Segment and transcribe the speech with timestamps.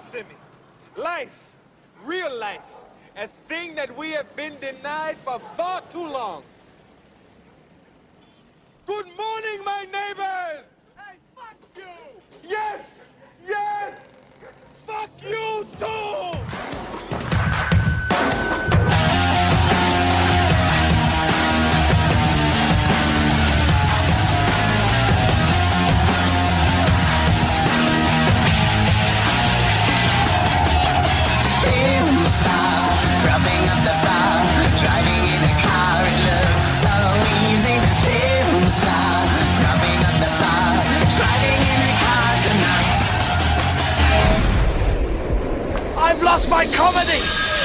[0.00, 0.36] Semmi.
[0.96, 1.38] Life,
[2.04, 2.62] real life,
[3.16, 6.42] a thing that we have been denied for far too long.
[8.86, 10.64] Good morning, my neighbors!
[10.96, 11.82] Hey, fuck you!
[12.48, 12.80] Yes!
[13.46, 13.94] Yes!
[14.86, 16.31] Fuck you too!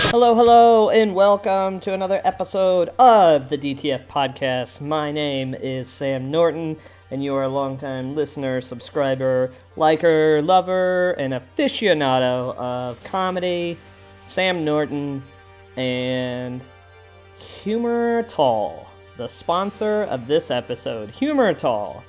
[0.06, 4.80] Hello, hello, and welcome to another episode of the DTF Podcast.
[4.80, 6.78] My name is Sam Norton,
[7.12, 13.78] and you are a longtime listener, subscriber, liker, lover, and aficionado of comedy.
[14.23, 15.22] Sam Norton
[15.76, 16.61] and
[17.39, 18.86] Humoritol,
[19.17, 21.11] the sponsor of this episode.
[21.11, 22.02] Humoritol.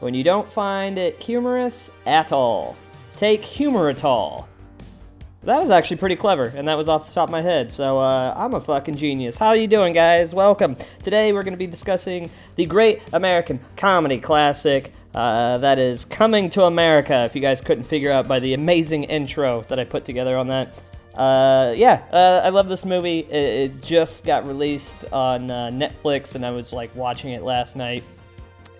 [0.00, 2.76] When you don't find it humorous at all,
[3.16, 4.46] take Humoritol.
[5.44, 7.72] That was actually pretty clever, and that was off the top of my head.
[7.72, 9.36] So uh, I'm a fucking genius.
[9.36, 10.34] How you doing, guys?
[10.34, 10.76] Welcome.
[11.04, 16.50] Today we're going to be discussing the great American comedy classic uh, that is coming
[16.50, 17.24] to America.
[17.24, 20.48] If you guys couldn't figure out by the amazing intro that I put together on
[20.48, 20.74] that.
[21.14, 23.20] Uh, yeah, uh, I love this movie.
[23.20, 27.76] It, it just got released on uh, Netflix, and I was like watching it last
[27.76, 28.02] night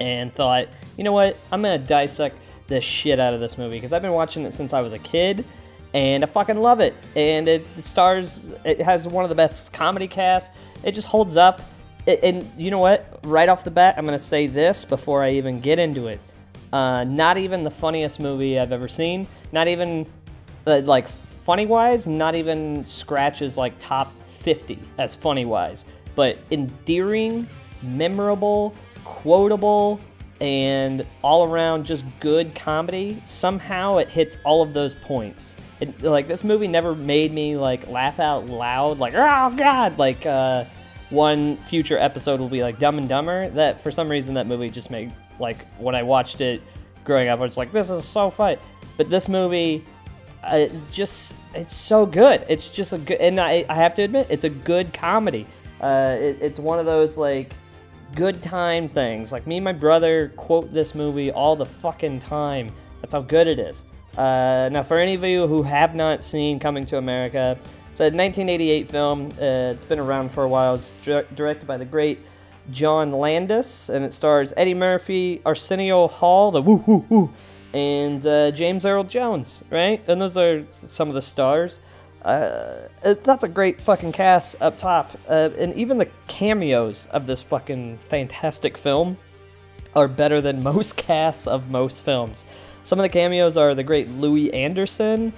[0.01, 1.37] and thought, you know what?
[1.53, 4.73] I'm gonna dissect the shit out of this movie because I've been watching it since
[4.73, 5.45] I was a kid,
[5.95, 6.95] and I fucking love it.
[7.17, 10.55] And it, it stars, it has one of the best comedy casts.
[10.83, 11.63] It just holds up.
[12.07, 13.21] It, and you know what?
[13.25, 16.21] Right off the bat, I'm gonna say this before I even get into it.
[16.73, 19.27] Uh, not even the funniest movie I've ever seen.
[19.53, 20.07] Not even
[20.67, 25.85] uh, like funny wise, not even scratches like top 50 as funny wise,
[26.15, 27.49] but endearing,
[27.83, 30.01] memorable, quotable,
[30.41, 33.21] and all around just good comedy.
[33.25, 35.55] Somehow it hits all of those points.
[35.81, 40.27] It, like this movie never made me like laugh out loud, like oh god, like
[40.27, 40.65] uh,
[41.11, 43.49] one future episode will be like Dumb and Dumber.
[43.51, 46.63] That for some reason that movie just made like when I watched it
[47.05, 48.59] growing up, I was like, this is so funny.
[48.97, 49.85] But this movie,
[50.43, 52.45] uh, just it's so good.
[52.49, 55.47] It's just a good, and I, I have to admit, it's a good comedy.
[55.81, 57.53] Uh, it, it's one of those like
[58.15, 59.33] good time things.
[59.33, 62.69] Like me and my brother quote this movie all the fucking time.
[63.01, 63.85] That's how good it is.
[64.19, 67.57] Uh, now, for any of you who have not seen Coming to America,
[67.93, 69.29] it's a 1988 film.
[69.41, 70.75] Uh, it's been around for a while.
[70.75, 72.19] It's dir- directed by the great
[72.73, 77.33] John Landis, and it stars Eddie Murphy, Arsenio Hall, the woo woo woo,
[77.73, 80.03] and uh, James Earl Jones, right?
[80.09, 81.79] And those are some of the stars.
[82.23, 87.27] Uh, it- that's a great fucking cast up top, uh, and even the cameos of
[87.29, 89.17] this fucking fantastic film
[89.95, 92.45] are better than most casts of most films.
[92.89, 95.35] Some of the cameos are the great Louie Anderson,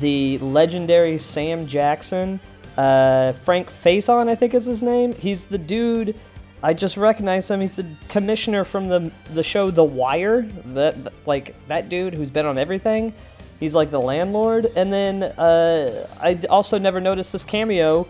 [0.00, 2.40] the legendary Sam Jackson,
[2.78, 5.12] uh, Frank Faison, I think is his name.
[5.12, 6.18] He's the dude.
[6.62, 7.60] I just recognize him.
[7.60, 10.48] He's the commissioner from the the show The Wire.
[10.72, 13.12] That like that dude who's been on everything.
[13.60, 14.72] He's like the landlord.
[14.74, 18.08] And then uh, I also never noticed this cameo.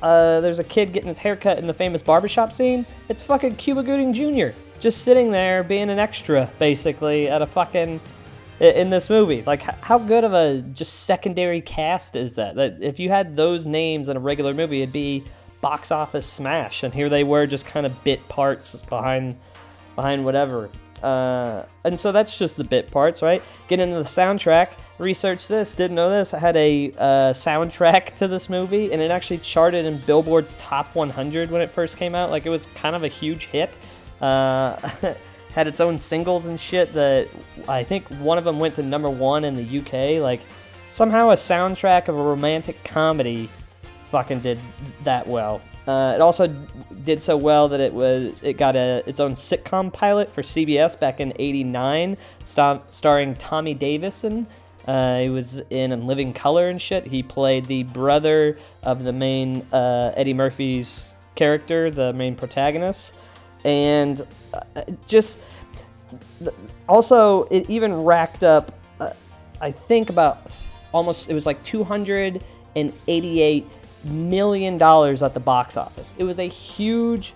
[0.00, 2.86] Uh, there's a kid getting his haircut in the famous barbershop scene.
[3.08, 4.56] It's fucking Cuba Gooding Jr.
[4.78, 7.98] just sitting there being an extra, basically, at a fucking
[8.60, 9.42] in this movie.
[9.42, 12.54] Like, how good of a just secondary cast is that?
[12.54, 15.24] That if you had those names in a regular movie, it'd be
[15.60, 16.82] box office smash.
[16.82, 19.36] And here they were, just kind of bit parts behind
[19.94, 20.70] behind whatever.
[21.02, 23.42] Uh, and so that's just the bit parts, right?
[23.68, 24.70] Get into the soundtrack.
[24.98, 25.74] Research this.
[25.74, 26.32] Didn't know this.
[26.32, 30.94] I had a uh, soundtrack to this movie, and it actually charted in Billboard's top
[30.94, 32.30] 100 when it first came out.
[32.30, 33.76] Like it was kind of a huge hit.
[34.20, 34.78] Uh,
[35.56, 36.92] had its own singles and shit.
[36.92, 37.28] That
[37.66, 40.22] I think one of them went to number one in the UK.
[40.22, 40.42] Like
[40.92, 43.48] somehow a soundtrack of a romantic comedy
[44.10, 44.60] fucking did
[45.02, 45.60] that well.
[45.86, 46.46] Uh, it also
[47.04, 50.98] did so well that it was it got a its own sitcom pilot for CBS
[50.98, 54.46] back in '89, sta- starring Tommy Davidson.
[54.86, 57.06] Uh, he was in In Living Color and shit.
[57.06, 63.12] He played the brother of the main uh, Eddie Murphy's character, the main protagonist,
[63.64, 64.26] and
[65.06, 65.38] just
[66.88, 69.10] also it even racked up uh,
[69.60, 70.50] i think about
[70.92, 73.66] almost it was like 288
[74.06, 76.14] million dollars at the box office.
[76.18, 77.34] It was a huge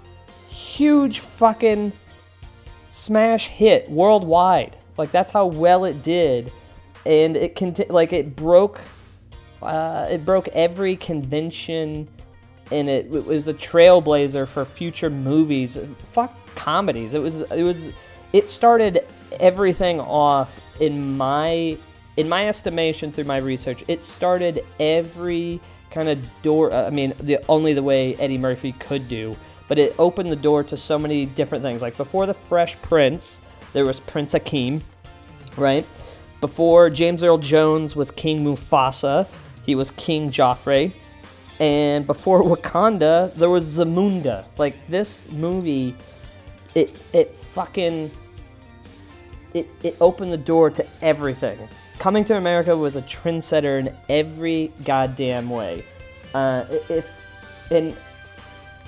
[0.49, 1.93] huge fucking
[2.90, 4.76] smash hit worldwide.
[4.96, 6.52] Like that's how well it did.
[7.06, 8.81] And it conti- like it broke
[9.62, 12.08] uh, it broke every convention
[12.73, 15.78] and it, it was a trailblazer for future movies.
[16.12, 17.14] Fuck comedies.
[17.14, 17.88] It was it was
[18.32, 19.06] it started
[19.38, 21.76] everything off in my
[22.17, 25.61] in my estimation through my research it started every
[25.91, 29.35] kind of door uh, i mean the only the way eddie murphy could do
[29.70, 31.81] but it opened the door to so many different things.
[31.81, 33.38] Like before the fresh prince
[33.73, 34.82] there was prince akeem
[35.56, 35.87] right?
[36.41, 39.29] Before james earl jones was king mufasa
[39.64, 40.93] he was king Joffer.
[41.61, 44.44] And before wakanda there was zamunda.
[44.58, 45.94] Like this movie
[46.75, 48.11] it it fucking
[49.55, 51.58] it, it opened the door to everything.
[51.99, 55.84] Coming to America was a trendsetter in every goddamn way.
[56.32, 57.08] Uh, if
[57.70, 57.96] and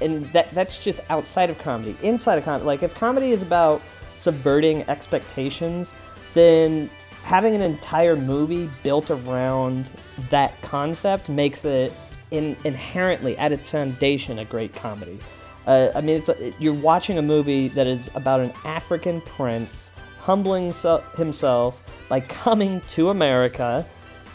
[0.00, 1.96] and that that's just outside of comedy.
[2.02, 3.82] Inside of comedy, like if comedy is about
[4.17, 5.93] subverting expectations,
[6.35, 6.88] then
[7.23, 9.90] having an entire movie built around
[10.31, 11.93] that concept makes it
[12.31, 15.19] in, inherently at its foundation a great comedy.
[15.67, 20.73] Uh, I mean, it's you're watching a movie that is about an African prince humbling
[20.73, 23.87] so- himself by coming to America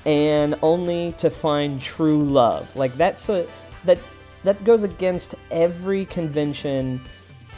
[0.05, 2.73] and only to find true love.
[2.75, 3.47] Like that's a,
[3.85, 3.99] that
[4.43, 7.01] that goes against every convention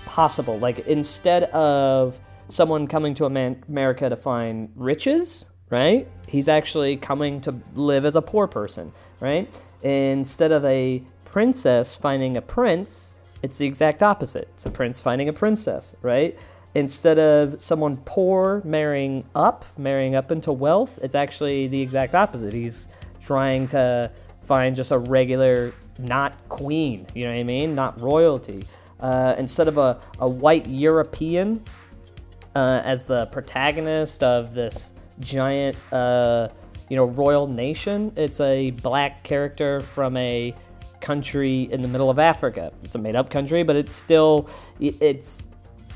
[0.05, 0.57] possible.
[0.57, 6.07] Like instead of someone coming to America to find riches, right?
[6.27, 9.47] He's actually coming to live as a poor person, right?
[9.83, 13.08] Instead of a princess finding a prince,
[13.41, 14.47] it's the exact opposite.
[14.53, 16.37] It's a prince finding a princess, right?
[16.75, 22.53] Instead of someone poor marrying up, marrying up into wealth, it's actually the exact opposite.
[22.53, 22.87] He's
[23.21, 27.75] trying to find just a regular, not queen, you know what I mean?
[27.75, 28.63] Not royalty.
[28.99, 31.63] Uh, instead of a, a white European
[32.55, 36.49] uh, as the protagonist of this giant, uh,
[36.89, 38.11] you know, royal nation.
[38.15, 40.53] It's a black character from a
[41.01, 42.71] country in the middle of Africa.
[42.83, 44.49] It's a made-up country, but it's still
[44.79, 45.47] it's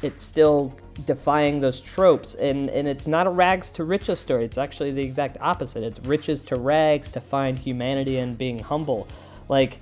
[0.01, 4.45] it's still defying those tropes, and and it's not a rags to riches story.
[4.45, 5.83] It's actually the exact opposite.
[5.83, 9.07] It's riches to rags to find humanity and being humble,
[9.49, 9.79] like.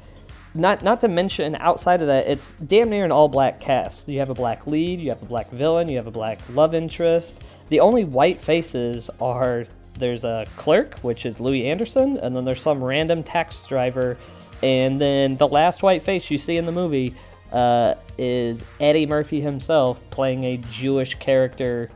[0.53, 4.09] Not, not to mention outside of that, it's damn near an all black cast.
[4.09, 6.75] You have a black lead, you have a black villain, you have a black love
[6.75, 7.41] interest.
[7.69, 9.63] The only white faces are
[9.97, 14.17] there's a clerk, which is Louie Anderson, and then there's some random tax driver,
[14.63, 17.13] and then the last white face you see in the movie
[17.51, 21.89] uh, is Eddie Murphy himself playing a Jewish character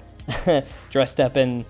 [0.90, 1.66] dressed up in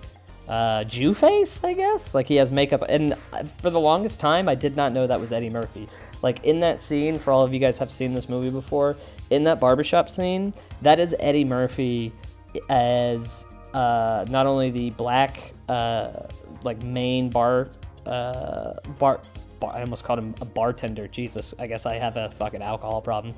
[0.48, 2.14] uh, Jew face, I guess.
[2.14, 5.20] Like he has makeup, and uh, for the longest time, I did not know that
[5.20, 5.88] was Eddie Murphy.
[6.22, 8.96] Like in that scene, for all of you guys have seen this movie before,
[9.30, 10.52] in that barbershop scene,
[10.82, 12.12] that is Eddie Murphy
[12.68, 13.44] as
[13.74, 16.26] uh, not only the black uh,
[16.62, 17.68] like main bar
[18.06, 19.20] uh, bar.
[19.60, 21.08] Bar I almost called him a bartender.
[21.08, 23.34] Jesus, I guess I have a fucking alcohol problem.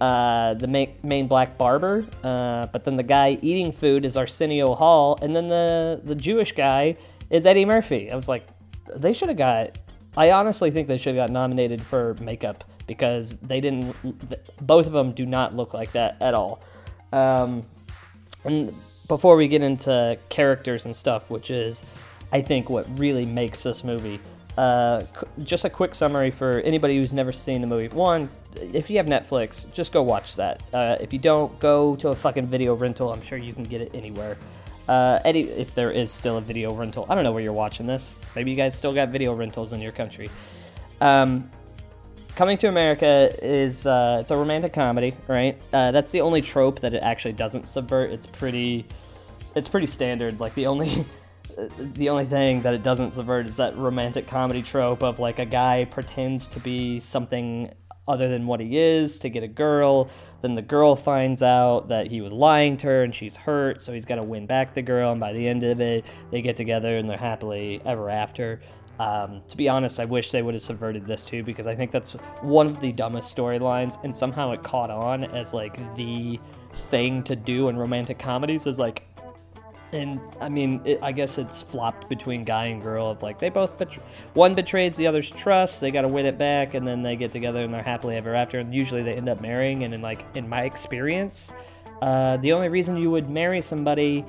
[0.00, 4.74] Uh, the main, main black barber, uh, but then the guy eating food is Arsenio
[4.74, 6.96] Hall, and then the the Jewish guy
[7.30, 8.10] is Eddie Murphy.
[8.10, 8.46] I was like,
[8.96, 9.78] they should have got.
[10.16, 13.94] I honestly think they should have got nominated for makeup because they didn't.
[14.60, 16.62] Both of them do not look like that at all.
[17.12, 17.62] Um,
[18.44, 18.74] and
[19.08, 21.82] before we get into characters and stuff, which is,
[22.32, 24.20] I think, what really makes this movie.
[24.56, 25.02] Uh,
[25.42, 27.88] just a quick summary for anybody who's never seen the movie.
[27.88, 30.62] One, if you have Netflix, just go watch that.
[30.72, 33.12] Uh, if you don't, go to a fucking video rental.
[33.12, 34.36] I'm sure you can get it anywhere.
[34.88, 37.86] Uh, Eddie, if there is still a video rental, I don't know where you're watching
[37.86, 38.18] this.
[38.36, 40.28] Maybe you guys still got video rentals in your country.
[41.00, 41.50] Um,
[42.34, 45.60] Coming to America is uh, it's a romantic comedy, right?
[45.70, 48.10] Uh, that's the only trope that it actually doesn't subvert.
[48.10, 48.86] It's pretty,
[49.54, 50.40] it's pretty standard.
[50.40, 51.04] Like the only,
[51.78, 55.44] the only thing that it doesn't subvert is that romantic comedy trope of like a
[55.44, 57.72] guy pretends to be something
[58.08, 60.10] other than what he is to get a girl.
[60.40, 63.92] Then the girl finds out that he was lying to her and she's hurt, so
[63.92, 65.12] he's got to win back the girl.
[65.12, 68.60] And by the end of it, they get together and they're happily ever after.
[68.98, 71.90] Um, to be honest, I wish they would have subverted this too because I think
[71.90, 76.38] that's one of the dumbest storylines, and somehow it caught on as like the
[76.90, 78.66] thing to do in romantic comedies.
[78.66, 79.06] Is like,
[79.92, 83.10] and I mean, it, I guess it's flopped between guy and girl.
[83.10, 83.80] Of like they both
[84.34, 87.32] one betrays the other's trust, they got to win it back, and then they get
[87.32, 88.58] together and they're happily ever after.
[88.58, 89.84] And usually they end up marrying.
[89.84, 91.52] And in like in my experience,
[92.00, 94.24] uh, the only reason you would marry somebody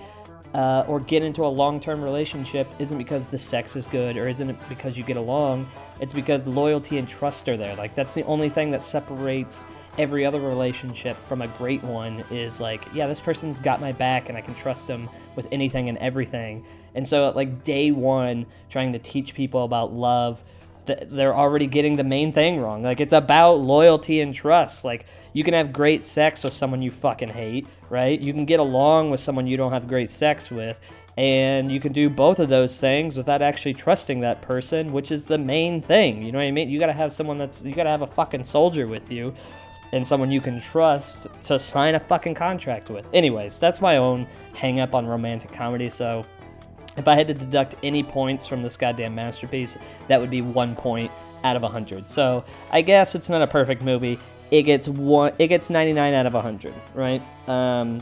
[0.54, 4.52] uh, or get into a long-term relationship isn't because the sex is good or isn't
[4.52, 5.68] it because you get along
[6.00, 9.66] it's because loyalty and trust are there like that's the only thing that separates
[9.98, 14.30] every other relationship from a great one is like, yeah, this person's got my back
[14.30, 16.66] and I can trust them with anything and everything.
[16.96, 20.44] And so, like, day one, trying to teach people about love,
[20.86, 22.84] th- they're already getting the main thing wrong.
[22.84, 24.86] Like, it's about loyalty and trust.
[24.86, 28.20] Like, you can have great sex with someone you fucking hate, right?
[28.20, 30.80] You can get along with someone you don't have great sex with.
[31.16, 35.26] And you can do both of those things without actually trusting that person, which is
[35.26, 36.24] the main thing.
[36.24, 36.70] You know what I mean?
[36.70, 39.36] You gotta have someone that's, you gotta have a fucking soldier with you
[39.94, 43.08] and someone you can trust to sign a fucking contract with.
[43.14, 45.90] Anyways, that's my own hang up on romantic comedy.
[45.90, 46.26] So
[46.98, 50.76] if I had to deduct any points from this goddamn masterpiece, that would be one
[50.76, 51.12] point
[51.44, 52.10] out of 100.
[52.10, 54.20] So I guess it's not a perfect movie.
[54.50, 55.34] It gets one.
[55.38, 57.22] It gets 99 out of 100, right?
[57.48, 58.02] Um,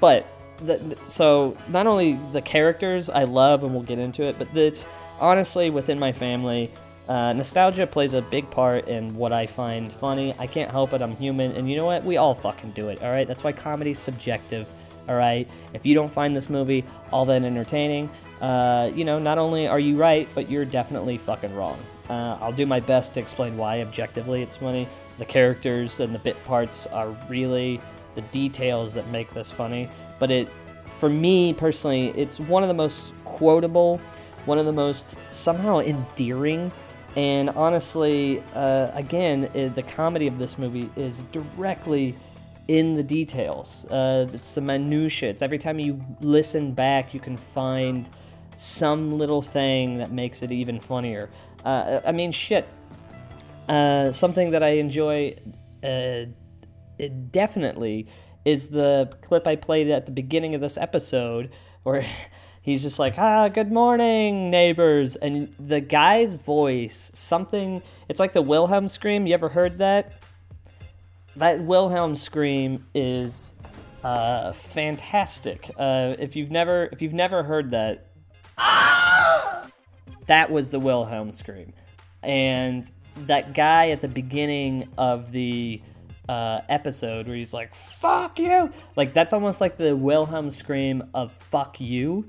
[0.00, 0.26] but
[0.58, 4.86] the, so not only the characters I love, and we'll get into it, but it's
[5.20, 6.70] honestly within my family.
[7.08, 10.34] Uh, nostalgia plays a big part in what I find funny.
[10.38, 11.02] I can't help it.
[11.02, 12.04] I'm human, and you know what?
[12.04, 13.02] We all fucking do it.
[13.02, 13.28] All right.
[13.28, 14.68] That's why comedy's subjective.
[15.08, 15.48] All right.
[15.72, 18.10] If you don't find this movie all that entertaining,
[18.40, 21.80] uh, you know, not only are you right, but you're definitely fucking wrong.
[22.10, 24.88] Uh, I'll do my best to explain why objectively it's funny.
[25.18, 27.80] The characters and the bit parts are really
[28.14, 29.88] the details that make this funny.
[30.18, 30.48] But it,
[30.98, 34.00] for me personally, it's one of the most quotable,
[34.44, 36.72] one of the most somehow endearing
[37.16, 42.14] and honestly, uh, again, i the comedy of this movie is directly
[42.68, 43.84] in the details.
[43.86, 45.30] Uh, it's the minutia.
[45.30, 48.08] It's every time you listen back, you can find
[48.58, 51.30] some little thing that makes it even funnier.
[51.64, 52.68] Uh, I mean, shit.
[53.68, 55.34] Uh, something that I enjoy
[55.82, 56.26] uh,
[56.98, 58.06] it definitely
[58.44, 61.50] is the clip I played at the beginning of this episode
[61.82, 62.06] where
[62.66, 65.14] he's just like, ah, good morning, neighbors.
[65.16, 69.26] And the guy's voice, something, it's like the Wilhelm scream.
[69.26, 70.12] You ever heard that?
[71.36, 73.54] That Wilhelm scream is
[74.02, 75.70] uh, fantastic.
[75.78, 78.08] Uh, if you've never, if you've never heard that,
[80.26, 81.72] that was the Wilhelm scream.
[82.24, 82.90] And
[83.26, 85.80] that guy at the beginning of the
[86.28, 88.72] uh, episode where he's like, fuck you!
[88.96, 92.26] Like, that's almost like the Wilhelm scream of fuck you.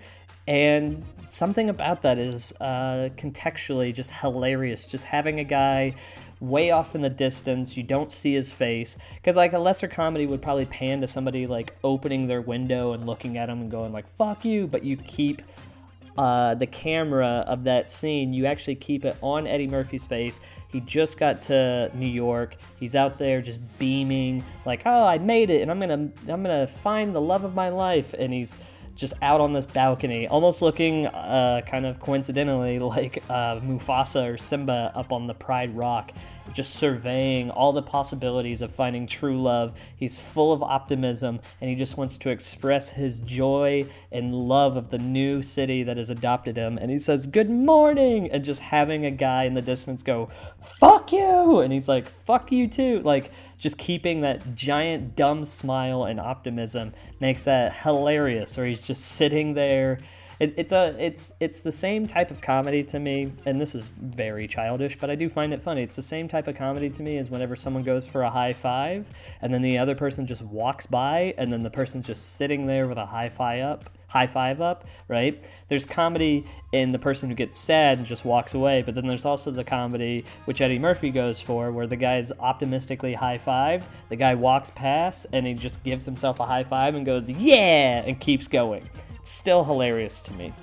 [0.47, 4.87] And something about that is uh, contextually just hilarious.
[4.87, 5.95] Just having a guy
[6.39, 8.97] way off in the distance, you don't see his face.
[9.15, 13.05] Because, like, a lesser comedy would probably pan to somebody, like, opening their window and
[13.05, 15.41] looking at him and going, like, fuck you, but you keep
[16.17, 20.39] uh, the camera of that scene, you actually keep it on Eddie Murphy's face.
[20.69, 22.55] He just got to New York.
[22.79, 26.67] He's out there just beaming, like, "Oh, I made it, and I'm gonna, I'm gonna
[26.67, 28.57] find the love of my life." And he's
[28.97, 34.37] just out on this balcony, almost looking uh, kind of coincidentally like uh, Mufasa or
[34.37, 36.11] Simba up on the Pride Rock,
[36.51, 39.73] just surveying all the possibilities of finding true love.
[39.95, 44.89] He's full of optimism and he just wants to express his joy and love of
[44.89, 46.77] the new city that has adopted him.
[46.77, 48.31] And he says, Good morning!
[48.31, 50.29] And just having a guy in the distance go,
[50.79, 51.59] Fuck you!
[51.59, 53.01] And he's like, Fuck you too!
[53.03, 59.03] Like, just keeping that giant dumb smile and optimism makes that hilarious where he's just
[59.03, 59.99] sitting there
[60.39, 63.87] it, it's a it's it's the same type of comedy to me and this is
[63.87, 65.83] very childish but i do find it funny.
[65.83, 68.53] It's the same type of comedy to me as whenever someone goes for a high
[68.53, 69.07] five
[69.41, 72.87] and then the other person just walks by and then the person's just sitting there
[72.87, 75.43] with a high five up high five up right?
[75.69, 79.25] There's comedy in the person who gets sad and just walks away but then there's
[79.25, 84.15] also the comedy which eddie murphy goes for where the guy's optimistically high five the
[84.15, 88.03] guy walks past and he just gives himself a high five and goes yeah!
[88.05, 88.87] and keeps going
[89.29, 90.53] still hilarious to me.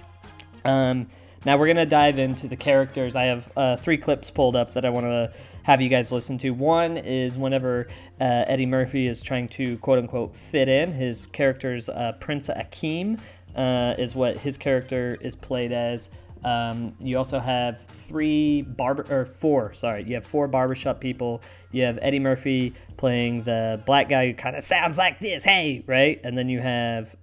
[0.64, 1.08] Um,
[1.44, 3.16] now we're gonna dive into the characters.
[3.16, 5.32] I have uh, three clips pulled up that I want to
[5.64, 6.50] have you guys listen to.
[6.50, 7.88] One is whenever
[8.20, 10.92] uh, Eddie Murphy is trying to quote unquote fit in.
[10.92, 13.18] His character's uh, Prince Akeem
[13.56, 16.08] uh, is what his character is played as.
[16.44, 19.72] Um, you also have three barber or four.
[19.72, 21.42] Sorry, you have four barbershop people.
[21.72, 25.42] You have Eddie Murphy playing the black guy who kind of sounds like this.
[25.42, 27.14] Hey, right, and then you have.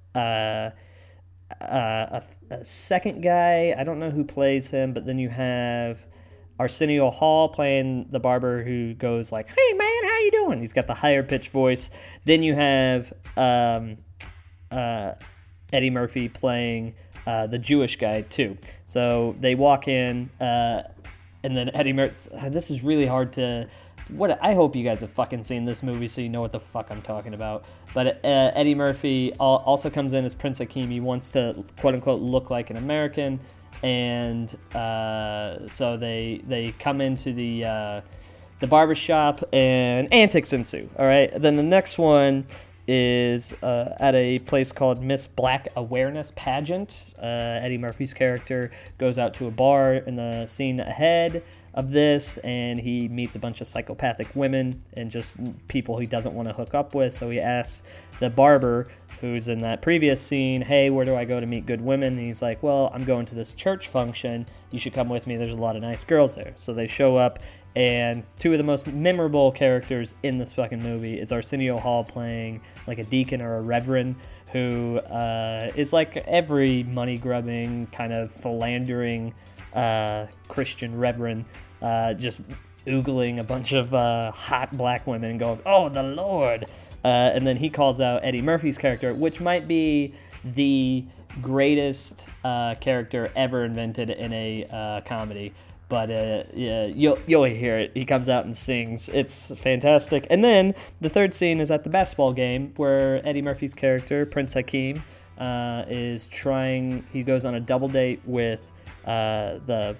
[1.61, 3.75] Uh, a, a second guy.
[3.77, 5.99] I don't know who plays him, but then you have
[6.59, 10.87] Arsenio Hall playing the barber who goes like, "Hey man, how you doing?" He's got
[10.87, 11.89] the higher pitch voice.
[12.25, 13.97] Then you have um,
[14.69, 15.13] uh,
[15.73, 16.93] Eddie Murphy playing
[17.25, 18.57] uh, the Jewish guy too.
[18.85, 20.83] So they walk in, uh,
[21.43, 22.29] and then Eddie Murphy.
[22.49, 23.67] This is really hard to.
[24.11, 26.59] What I hope you guys have fucking seen this movie so you know what the
[26.59, 27.65] fuck I'm talking about.
[27.93, 30.89] But uh, Eddie Murphy also comes in as Prince Akeem.
[30.89, 33.39] He wants to quote unquote look like an American,
[33.83, 38.01] and uh, so they they come into the uh,
[38.61, 40.89] the barbershop, and antics ensue.
[40.97, 41.29] All right.
[41.41, 42.45] Then the next one
[42.87, 47.13] is uh, at a place called Miss Black Awareness Pageant.
[47.17, 52.37] Uh, Eddie Murphy's character goes out to a bar in the scene ahead of this,
[52.39, 55.37] and he meets a bunch of psychopathic women and just
[55.67, 57.13] people he doesn't want to hook up with.
[57.13, 57.83] So he asks
[58.19, 58.87] the barber,
[59.21, 62.17] who's in that previous scene, Hey, where do I go to meet good women?
[62.17, 64.45] And he's like, Well, I'm going to this church function.
[64.71, 65.37] You should come with me.
[65.37, 66.53] There's a lot of nice girls there.
[66.57, 67.39] So they show up,
[67.75, 72.61] and two of the most memorable characters in this fucking movie is Arsenio Hall playing
[72.87, 74.15] like a deacon or a reverend
[74.51, 79.33] who uh, is like every money grubbing, kind of philandering
[79.73, 81.45] uh, Christian reverend,
[81.81, 82.39] uh, just
[82.87, 86.65] oogling a bunch of uh, hot black women going, "Oh, the Lord!"
[87.03, 90.13] Uh, and then he calls out Eddie Murphy's character, which might be
[90.43, 91.03] the
[91.41, 95.53] greatest uh, character ever invented in a uh, comedy.
[95.89, 96.09] But
[96.55, 97.91] yeah, you'll you'll hear it.
[97.93, 99.09] He comes out and sings.
[99.09, 100.25] It's fantastic.
[100.29, 104.53] And then the third scene is at the basketball game where Eddie Murphy's character Prince
[104.53, 105.03] Hakeem
[105.89, 107.05] is trying.
[107.11, 108.61] He goes on a double date with
[109.05, 109.95] uh, the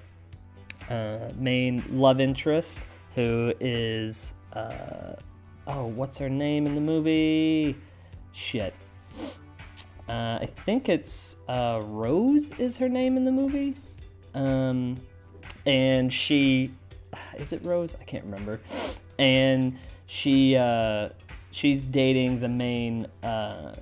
[0.89, 2.79] uh, main love interest,
[3.15, 5.15] who is uh,
[5.67, 7.75] oh, what's her name in the movie?
[8.33, 8.73] Shit.
[10.09, 13.75] Uh, I think it's uh, Rose is her name in the movie,
[14.33, 14.97] um,
[15.65, 16.71] and she
[17.37, 17.95] is it Rose?
[17.99, 18.59] I can't remember.
[19.19, 19.77] And
[20.07, 21.09] she uh,
[21.51, 23.75] she's dating the main uh,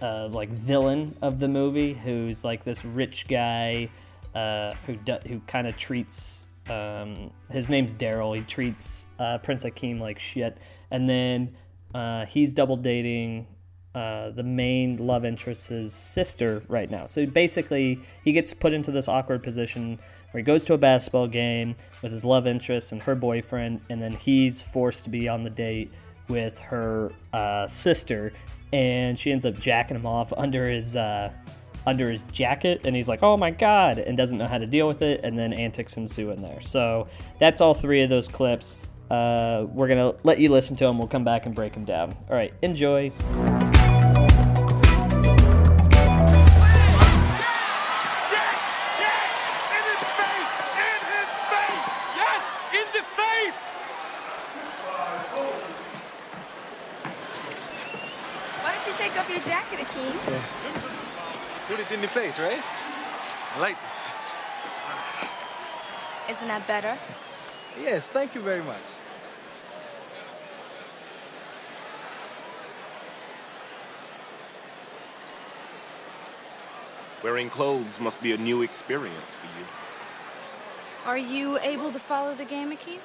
[0.00, 3.88] uh, like villain of the movie, who's like this rich guy
[4.34, 8.36] uh, who do, who kind of treats um, his name's Daryl.
[8.36, 10.58] He treats uh, Prince Akeem like shit,
[10.90, 11.56] and then
[11.94, 13.46] uh, he's double dating
[13.94, 17.06] uh, the main love interest's sister right now.
[17.06, 19.98] So basically, he gets put into this awkward position
[20.30, 24.00] where he goes to a basketball game with his love interest and her boyfriend, and
[24.00, 25.90] then he's forced to be on the date
[26.28, 28.32] with her uh, sister,
[28.72, 31.30] and she ends up jacking him off under his uh,
[31.86, 34.86] under his jacket, and he's like, "Oh my god!" and doesn't know how to deal
[34.88, 36.60] with it, and then antics ensue in there.
[36.60, 38.76] So that's all three of those clips.
[39.10, 40.98] Uh, we're gonna let you listen to them.
[40.98, 42.16] We'll come back and break them down.
[42.30, 43.04] All right, enjoy.
[43.04, 43.12] In
[49.90, 51.84] his face in his face.
[60.26, 60.81] Yes!
[61.72, 62.62] Put it in the face, right?
[63.56, 64.04] I like this.
[66.28, 66.98] Isn't that better?
[67.80, 68.82] Yes, thank you very much.
[77.22, 79.66] Wearing clothes must be a new experience for you.
[81.06, 82.98] Are you able to follow the game, Akeem?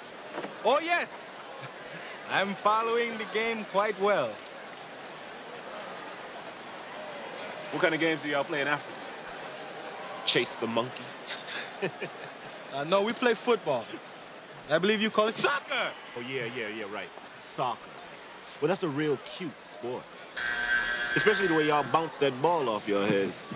[0.66, 1.32] Oh, yes!
[2.30, 4.32] I'm following the game quite well.
[7.72, 8.94] What kind of games do y'all play in Africa?
[10.26, 11.04] Chase the monkey?
[12.74, 13.86] Uh, no, we play football.
[14.70, 15.90] I believe you call it soccer!
[16.18, 17.08] Oh, yeah, yeah, yeah, right.
[17.38, 17.80] Soccer.
[18.62, 20.04] Well, that's a real cute sport.
[21.16, 23.48] Especially the way y'all bounce that ball off your heads.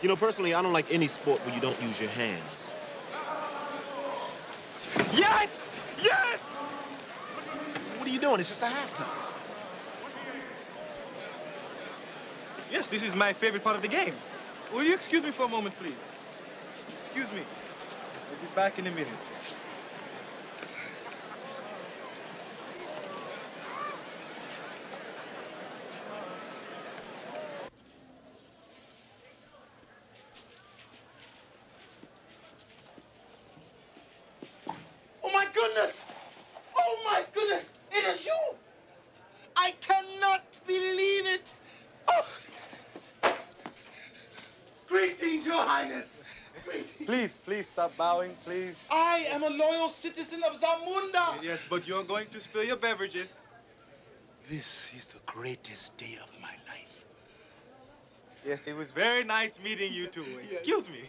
[0.00, 2.70] You know, personally, I don't like any sport where you don't use your hands.
[5.12, 5.68] Yes!
[6.00, 6.40] Yes!
[7.98, 8.38] What are you doing?
[8.38, 9.23] It's just a halftime.
[12.70, 14.14] Yes, this is my favorite part of the game.
[14.72, 16.10] Will you excuse me for a moment, please?
[16.96, 17.42] Excuse me.
[18.30, 19.08] I'll be back in a minute.
[35.22, 35.96] Oh my goodness!
[36.76, 37.72] Oh my goodness!
[37.92, 38.32] It is you!
[39.56, 41.52] I cannot believe it!
[42.08, 42.26] Oh.
[44.86, 46.24] Greetings, Your Highness!
[46.64, 47.06] Greetings.
[47.06, 48.84] Please, please stop bowing, please.
[48.88, 51.42] I am a loyal citizen of Zamunda!
[51.42, 53.40] Yes, but you're going to spill your beverages.
[54.48, 57.08] This is the greatest day of my life.
[58.46, 60.24] Yes, it was very nice meeting you two.
[60.52, 61.00] Excuse me.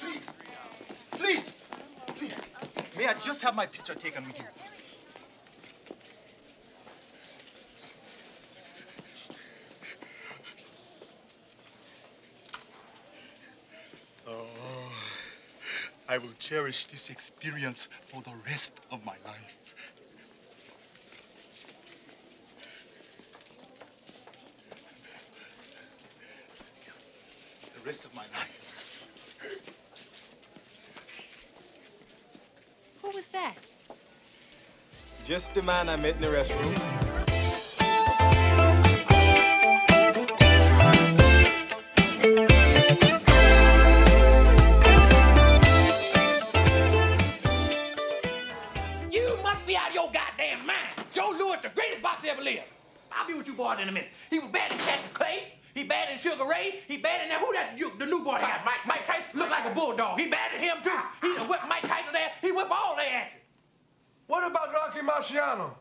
[0.00, 0.26] Please,
[1.12, 1.52] please,
[2.16, 2.40] please,
[2.98, 4.44] may I just have my picture taken with you?
[16.10, 19.56] I will cherish this experience for the rest of my life.
[27.78, 29.06] The rest of my life.
[33.02, 33.54] Who was that?
[35.24, 37.09] Just the man I met in the restroom.
[53.62, 54.10] I'll be with you boys in a minute.
[54.30, 55.54] He was bad in Captain Clay.
[55.74, 56.80] He bad in Sugar Ray.
[56.88, 57.40] He bad in that.
[57.40, 57.78] Who that?
[57.78, 58.64] You, the new boy they got?
[58.64, 59.38] Mike, Mike Tyson.
[59.38, 60.18] Look like a bulldog.
[60.18, 60.98] He bad in him too.
[61.22, 62.30] He done whipped Mike Tyson there.
[62.42, 63.38] He whipped all their asses.
[64.26, 65.74] What about Rocky Marciano?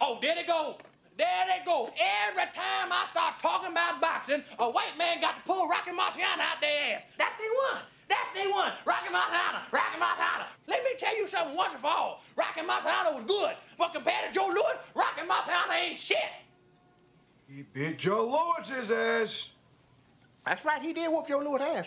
[0.00, 0.78] Oh, there they go.
[1.18, 1.90] There they go.
[2.28, 6.40] Every time I start talking about boxing, a white man got to pull Rocky Marciano
[6.40, 7.06] out their ass.
[7.18, 7.82] That's they one.
[8.08, 8.72] That's they one.
[8.84, 9.62] Rocky Marciano.
[9.70, 10.46] Rocky Marciano.
[10.66, 12.18] Let me tell you something for.
[12.36, 16.18] Rocky Marciano was good, but compared to Joe Louis, Rocky Marciano ain't shit.
[17.48, 19.50] He beat Joe Louis's ass.
[20.46, 20.82] That's right.
[20.82, 21.86] He did whoop Joe Louis' ass.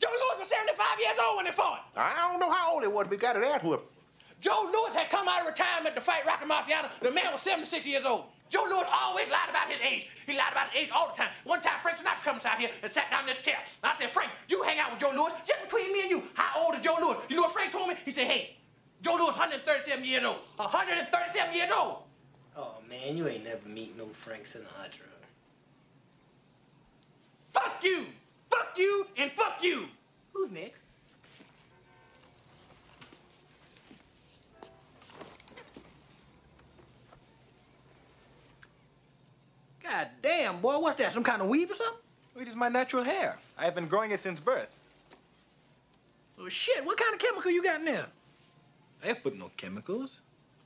[0.00, 1.86] Joe Louis was 75 years old when they fought.
[1.96, 3.92] I don't know how old he was, but he got his ass whooped.
[4.40, 6.90] Joe Louis had come out of retirement to fight Rocky Marciano.
[7.00, 8.24] The man was 76 years old.
[8.50, 10.08] Joe Louis always lied about his age.
[10.26, 11.32] He lied about his age all the time.
[11.44, 13.56] One time, Frank Sinatra comes out here and sat down in this chair.
[13.82, 16.22] And I said, Frank, you hang out with Joe Louis just between me and you.
[16.34, 17.16] How old is Joe Louis?
[17.28, 17.94] You know what Frank told me?
[18.04, 18.56] He said, hey,
[19.00, 20.38] Joe Louis 137 years old.
[20.56, 22.02] 137 years old.
[22.56, 25.10] Oh man, you ain't never meet no Frank Sinatra.
[27.52, 28.06] Fuck you!
[28.50, 29.86] Fuck you and fuck you!
[30.32, 30.80] Who's next?
[39.82, 41.12] God damn, boy, what's that?
[41.12, 41.98] Some kind of weave or something?
[42.40, 43.38] It is my natural hair.
[43.58, 44.74] I have been growing it since birth.
[46.38, 48.06] Oh shit, what kind of chemical you got in there?
[49.02, 50.22] I have put no chemicals,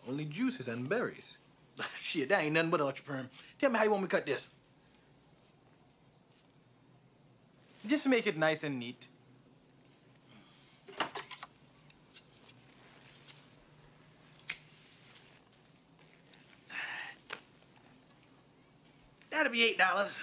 [0.09, 1.38] only juices and berries.
[1.97, 3.29] shit, that ain't nothing but ultraperm.
[3.59, 4.47] Tell me how you want me to cut this.
[7.87, 9.09] Just make it nice and neat.
[19.31, 20.21] That'll be eight dollars.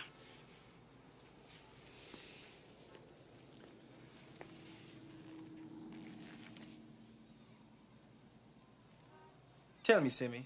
[9.84, 10.42] Tell me, Semmi,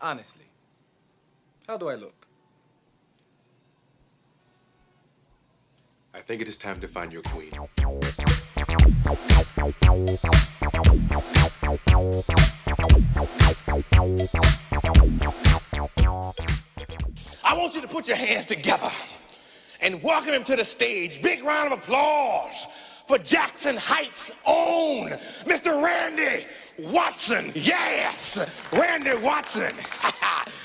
[0.00, 0.44] honestly,
[1.66, 2.26] how do I look?
[6.12, 7.50] I think it is time to find your queen.
[17.42, 18.90] I want you to put your hands together
[19.80, 21.22] and welcome him to the stage.
[21.22, 22.66] Big round of applause
[23.06, 25.10] for Jackson Heights' own
[25.44, 25.82] Mr.
[25.82, 26.46] Randy
[26.88, 27.52] Watson.
[27.54, 28.38] Yes,
[28.72, 29.72] Randy Watson.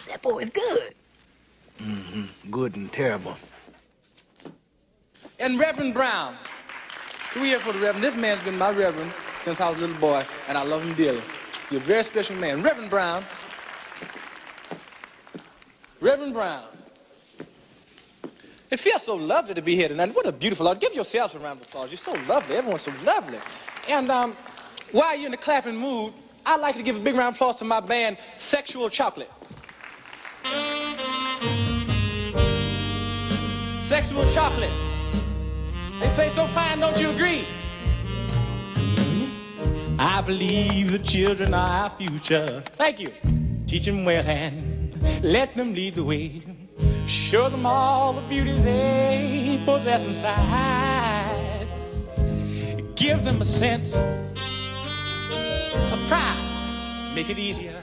[0.08, 0.96] that boy is good.
[1.82, 2.52] Mm-hmm.
[2.52, 3.38] Good and terrible.
[5.40, 6.36] And Reverend Brown.
[7.34, 8.04] Three years for the Reverend.
[8.04, 10.96] This man's been my Reverend since I was a little boy, and I love him
[10.96, 11.22] dearly.
[11.70, 12.64] You're a very special man.
[12.64, 13.24] Reverend Brown.
[16.00, 16.66] Reverend Brown.
[18.72, 20.16] It feels so lovely to be here tonight.
[20.16, 20.88] What a beautiful audience.
[20.88, 21.92] Give yourselves a round of applause.
[21.92, 22.56] You're so lovely.
[22.56, 23.40] Everyone's so lovely.
[23.88, 24.36] And um,
[24.96, 26.14] while you're in the clapping mood,
[26.46, 29.30] I'd like to give a big round of applause to my band, Sexual Chocolate.
[33.84, 34.72] Sexual Chocolate.
[36.00, 37.44] They play so fine, don't you agree?
[40.00, 42.64] I believe the children are our future.
[42.78, 43.12] Thank you.
[43.68, 46.42] Teach them well and let them lead the way.
[47.06, 51.68] Show them all the beauty they possess inside.
[52.96, 53.94] Give them a sense
[55.94, 57.12] of pride.
[57.16, 57.82] Make it easier.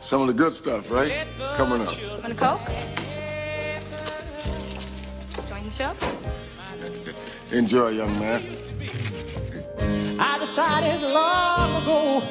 [0.00, 1.26] Some of the good stuff, right?
[1.56, 1.96] Coming up.
[2.22, 2.60] Want a Coke?
[5.48, 5.92] Join the show?
[7.50, 8.42] Enjoy, young man.
[10.18, 12.22] I decided long ago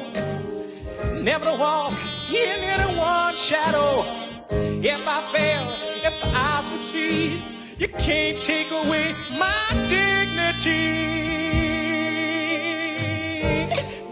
[1.20, 1.92] never to walk
[2.30, 4.04] in anyone's shadow.
[4.50, 5.66] If I fail,
[6.04, 7.42] if I succeed,
[7.78, 9.54] you can't take away my
[9.88, 11.63] dignity.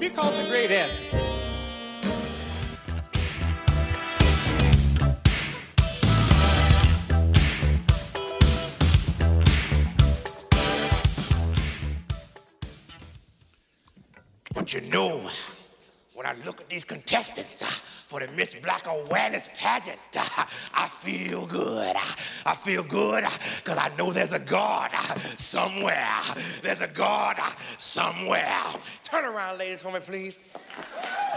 [0.02, 1.00] Because the great answer.
[14.52, 15.30] But you know,
[16.14, 17.70] when I look at these contestants uh,
[18.12, 21.96] for the Miss Black Awareness pageant, I feel good.
[22.44, 23.24] I feel good
[23.56, 24.90] because I know there's a God
[25.38, 26.20] somewhere.
[26.60, 27.40] There's a God
[27.78, 28.54] somewhere.
[29.02, 30.34] Turn around, ladies, for me, please.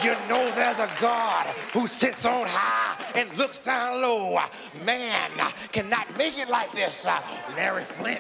[0.03, 4.38] You know there's a God who sits on high and looks down low.
[4.83, 5.31] Man
[5.71, 7.05] cannot make it like this.
[7.55, 8.19] Larry Flynt,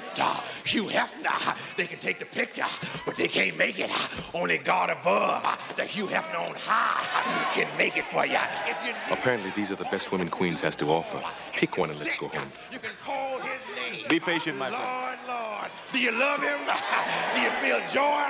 [0.65, 2.65] Hugh Hefner, they can take the picture,
[3.05, 3.91] but they can't make it.
[4.33, 5.43] Only God above,
[5.75, 8.39] the Hugh Hefner on high, can make it for you.
[8.67, 11.21] If you Apparently, these are the best women Queens has to offer.
[11.53, 12.51] Pick one and let's go home.
[12.71, 14.05] You can call his name.
[14.09, 14.83] Be patient, my friend.
[14.83, 15.71] Lord, Lord.
[15.91, 16.59] Do you love him?
[17.35, 18.25] Do you feel joy?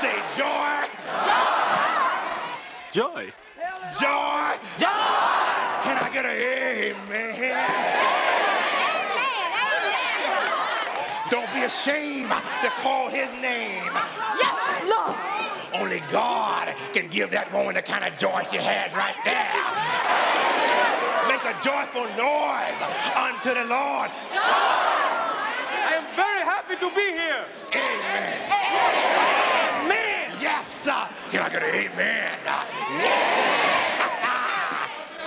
[0.00, 0.86] Say joy.
[2.92, 3.24] Joy.
[3.24, 3.32] Joy.
[4.00, 4.58] Joy.
[4.78, 5.34] joy.
[5.84, 6.96] Can I get a amen?
[7.10, 7.34] Amen?
[7.34, 8.24] Amen.
[11.30, 12.30] Don't be ashamed
[12.62, 13.90] to call his name.
[13.92, 14.53] Yes, Lord.
[15.74, 19.50] Only God can give that woman the kind of joy she has right there.
[21.26, 22.78] Make a joyful noise
[23.18, 24.10] unto the Lord.
[24.30, 27.44] I am very happy to be here.
[27.74, 28.38] Amen.
[29.82, 30.38] Amen.
[30.40, 31.08] Yes, sir.
[31.32, 32.38] Can I get an amen?
[32.44, 33.90] Yes.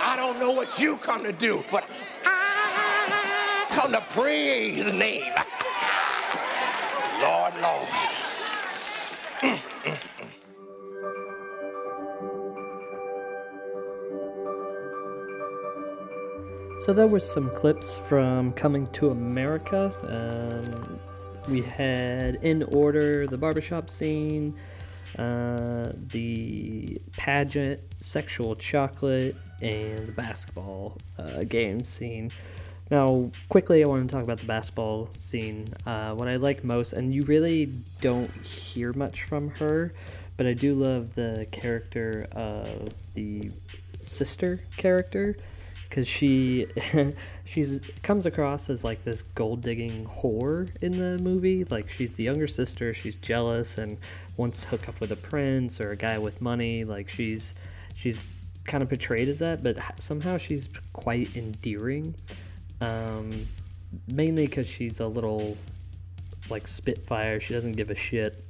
[0.00, 1.84] I don't know what you come to do, but
[2.24, 5.34] I come to praise the name.
[7.20, 7.88] Lord, Lord.
[16.88, 19.92] So there were some clips from Coming to America.
[20.08, 20.98] Um,
[21.46, 24.54] we had in order the barbershop scene,
[25.18, 32.30] uh, the pageant, sexual chocolate, and the basketball uh, game scene.
[32.90, 35.74] Now, quickly, I want to talk about the basketball scene.
[35.84, 37.70] Uh, what I like most, and you really
[38.00, 39.92] don't hear much from her,
[40.38, 43.50] but I do love the character of the
[44.00, 45.36] sister character
[45.88, 46.66] because she
[47.44, 51.64] she's comes across as like this gold digging whore in the movie.
[51.64, 53.98] Like she's the younger sister, she's jealous and
[54.36, 56.84] wants to hook up with a prince or a guy with money.
[56.84, 57.54] Like she's
[57.94, 58.26] she's
[58.64, 62.14] kind of portrayed as that, but somehow she's quite endearing.
[62.80, 63.30] Um,
[64.06, 65.56] mainly because she's a little
[66.50, 67.40] like spitfire.
[67.40, 68.44] She doesn't give a shit.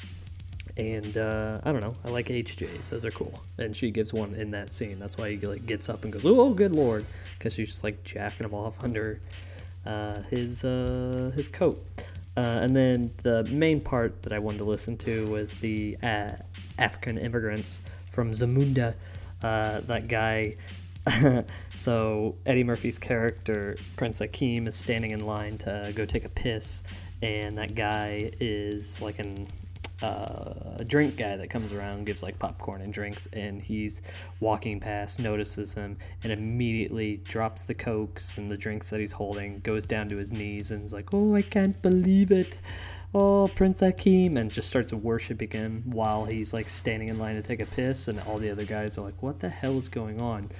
[0.78, 1.96] And uh, I don't know.
[2.04, 2.90] I like HJs.
[2.90, 3.40] Those are cool.
[3.58, 5.00] And she gives one in that scene.
[5.00, 7.04] That's why he like gets up and goes, "Oh, good lord,"
[7.36, 9.20] because she's just like jacking him off under
[9.84, 11.84] uh, his uh, his coat.
[12.36, 16.30] Uh, and then the main part that I wanted to listen to was the uh,
[16.78, 17.80] African immigrants
[18.12, 18.94] from Zamunda.
[19.42, 20.56] Uh, that guy.
[21.76, 26.82] so Eddie Murphy's character Prince Akeem is standing in line to go take a piss,
[27.22, 29.48] and that guy is like an
[30.02, 34.00] uh, a drink guy that comes around gives like popcorn and drinks and he's
[34.38, 39.58] walking past notices him and immediately drops the cokes and the drinks that he's holding
[39.60, 42.60] goes down to his knees and is like oh i can't believe it.
[43.14, 47.42] Oh prince akeem and just starts worshiping him while he's like standing in line to
[47.42, 50.20] take a piss and all the other guys are like what the hell is going
[50.20, 50.50] on?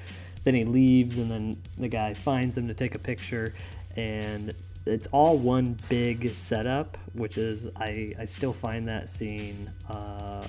[0.45, 3.55] Then he leaves and then the guy finds him to take a picture
[3.97, 4.55] and
[4.87, 10.43] it's all one big setup, which is I, I still find that scene uh,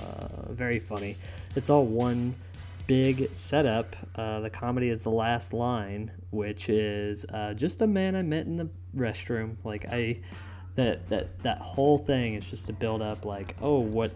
[0.50, 1.18] very funny.
[1.56, 2.36] It's all one
[2.88, 3.96] big setup.
[4.16, 8.46] Uh, the comedy is the last line, which is uh, just a man I met
[8.46, 9.56] in the restroom.
[9.64, 10.20] Like I,
[10.76, 13.26] that that that whole thing is just to build up.
[13.26, 14.12] Like oh what,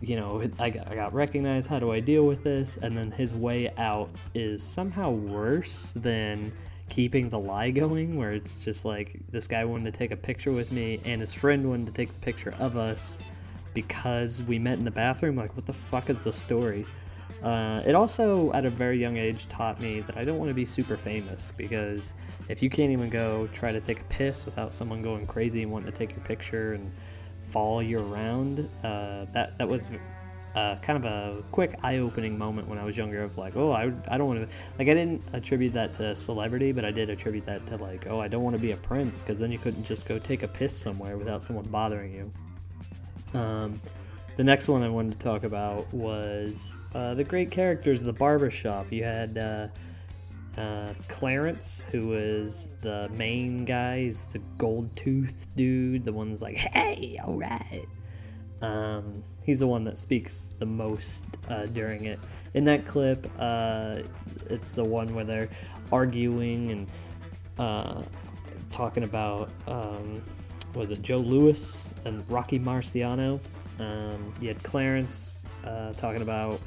[0.00, 1.68] you know I got, I got recognized.
[1.68, 2.78] How do I deal with this?
[2.78, 6.52] And then his way out is somehow worse than
[6.92, 10.52] keeping the lie going where it's just like this guy wanted to take a picture
[10.52, 13.18] with me and his friend wanted to take the picture of us
[13.72, 15.34] because we met in the bathroom.
[15.34, 16.84] Like what the fuck is the story?
[17.42, 20.54] Uh, it also at a very young age taught me that i don't want to
[20.54, 22.12] be super famous because
[22.48, 25.72] if you can't even go try to take a piss without someone going crazy and
[25.72, 26.92] wanting to take your picture and
[27.50, 29.90] follow you around uh, that that was
[30.54, 33.92] uh, kind of a quick eye-opening moment when I was younger of like, oh, I,
[34.08, 37.46] I don't want to like I didn't attribute that to celebrity, but I did attribute
[37.46, 39.84] that to like, oh, I don't want to be a prince because then you couldn't
[39.84, 43.38] just go take a piss somewhere without someone bothering you.
[43.38, 43.80] Um,
[44.36, 48.12] the next one I wanted to talk about was uh, the great characters of the
[48.12, 48.92] barbershop.
[48.92, 49.68] You had uh,
[50.60, 56.56] uh, Clarence, who was the main guy, he's the gold tooth dude, the one's like,
[56.56, 57.86] hey, all right.
[58.62, 62.18] Um, he's the one that speaks the most uh, during it.
[62.54, 64.00] In that clip, uh,
[64.48, 65.48] it's the one where they're
[65.90, 66.86] arguing and
[67.58, 68.02] uh,
[68.70, 70.22] talking about um,
[70.74, 73.40] was it Joe Louis and Rocky Marciano.
[73.78, 76.60] Um, you had Clarence uh, talking about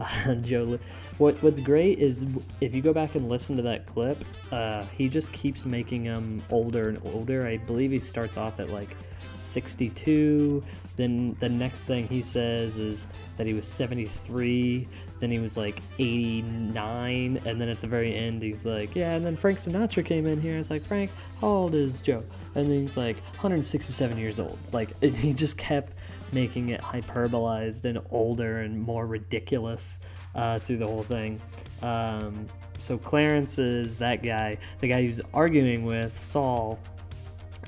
[0.00, 0.78] uh, Joe.
[1.18, 2.24] What What's great is
[2.60, 6.42] if you go back and listen to that clip, uh, he just keeps making them
[6.50, 7.46] older and older.
[7.46, 8.96] I believe he starts off at like
[9.42, 10.62] 62.
[10.96, 14.88] Then the next thing he says is that he was 73.
[15.20, 19.24] then he was like 89 and then at the very end he's like yeah and
[19.24, 20.58] then frank sinatra came in here.
[20.58, 22.24] It's like frank how old is joe?
[22.54, 24.58] And then he's like 167 years old.
[24.72, 25.92] Like he just kept
[26.32, 29.98] making it hyperbolized and older and more ridiculous
[30.34, 31.40] uh, through the whole thing.
[31.82, 32.46] Um,
[32.78, 34.58] so clarence is that guy.
[34.80, 36.78] The guy who's arguing with saul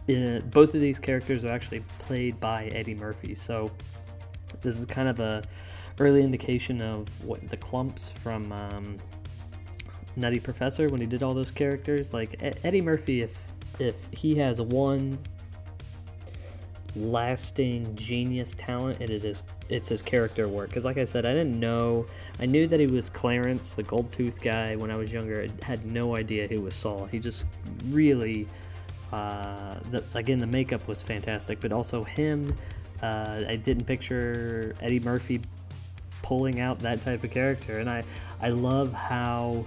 [0.07, 3.71] both of these characters are actually played by eddie murphy so
[4.61, 5.43] this is kind of a
[6.01, 8.97] early indication of what the Klumps from um,
[10.17, 12.13] Nutty Professor when he did all those characters.
[12.13, 13.39] Like E- Eddie Murphy, if
[13.81, 15.19] if he has one
[16.97, 20.69] lasting genius talent, it is it's his character work.
[20.71, 22.07] Because like I said, I didn't know.
[22.41, 25.43] I knew that he was Clarence, the gold tooth guy, when I was younger.
[25.43, 27.07] I had no idea he was Saul.
[27.07, 27.47] He just
[27.89, 28.47] really.
[29.15, 32.53] Uh, the, again, the makeup was fantastic, but also him.
[33.01, 35.41] Uh, I didn't picture Eddie Murphy
[36.23, 38.03] pulling out that type of character, and I
[38.41, 39.65] I love how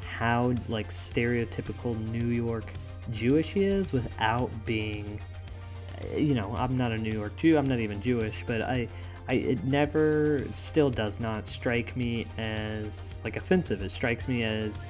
[0.00, 2.64] how like stereotypical New York
[3.12, 5.20] Jewish he is without being
[6.16, 8.88] you know I'm not a New York Jew I'm not even Jewish but I
[9.28, 14.80] I it never still does not strike me as like offensive it strikes me as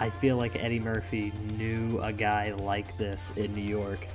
[0.00, 4.06] I feel like Eddie Murphy knew a guy like this in New York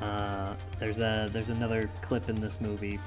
[0.00, 2.98] uh, there's a there's another clip in this movie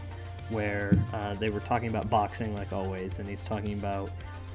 [0.50, 4.12] where uh, they were talking about boxing like always, and he's talking about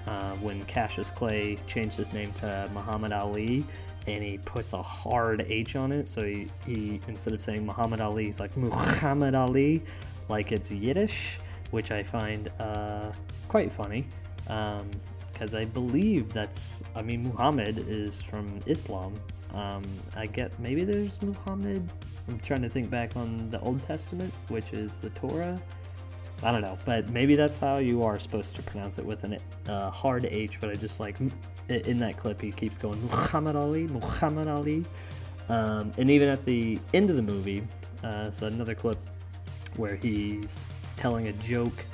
[0.07, 3.65] uh, when Cassius Clay changed his name to Muhammad Ali,
[4.07, 8.01] and he puts a hard H on it, so he, he instead of saying Muhammad
[8.01, 9.83] Ali, he's like Muhammad Ali,
[10.29, 11.39] like it's Yiddish,
[11.73, 13.11] which I find uh,
[13.49, 14.07] quite funny.
[15.39, 19.15] Because I believe that's, I mean, Muhammad is from Islam.
[19.55, 19.85] Um,
[20.17, 21.89] I get maybe there's Muhammad.
[22.27, 25.57] I'm trying to think back on the Old Testament, which is the Torah.
[26.43, 29.39] I don't know, but maybe that's how you are supposed to pronounce it with a
[29.71, 30.59] uh, hard H.
[30.61, 31.17] But I just like
[31.69, 34.85] in that clip, he keeps going Muhammad Ali, Muhammad Ali,
[35.49, 37.63] um, and even at the end of the movie,
[38.03, 38.99] uh, so another clip
[39.77, 40.65] where he's
[40.97, 41.85] telling a joke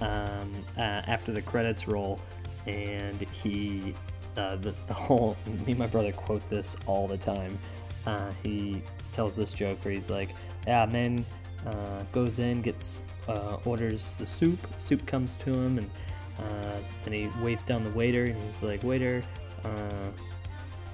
[0.00, 2.20] um, uh, after the credits roll,
[2.66, 3.94] and he
[4.36, 7.58] uh, the, the whole me and my brother quote this all the time.
[8.06, 10.30] Uh, he tells this joke where he's like,
[10.66, 11.24] "Yeah, man."
[11.66, 14.58] Uh, goes in, gets uh, orders the soup.
[14.78, 15.90] Soup comes to him, and
[16.38, 19.22] uh, then he waves down the waiter, and he's like, "Waiter,
[19.64, 20.10] uh,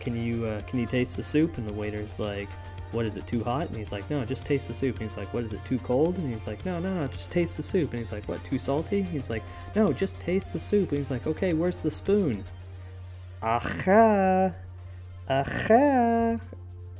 [0.00, 2.48] can you uh, can you taste the soup?" And the waiter's like,
[2.96, 3.26] "What is it?
[3.26, 5.52] Too hot?" And he's like, "No, just taste the soup." And he's like, "What is
[5.52, 5.64] it?
[5.64, 8.26] Too cold?" And he's like, "No, no, no, just taste the soup." And he's like,
[8.28, 8.42] "What?
[8.44, 11.90] Too salty?" He's like, "No, just taste the soup." And he's like, "Okay, where's the
[11.90, 12.42] spoon?"
[13.42, 14.50] Aha,
[15.28, 16.38] aha.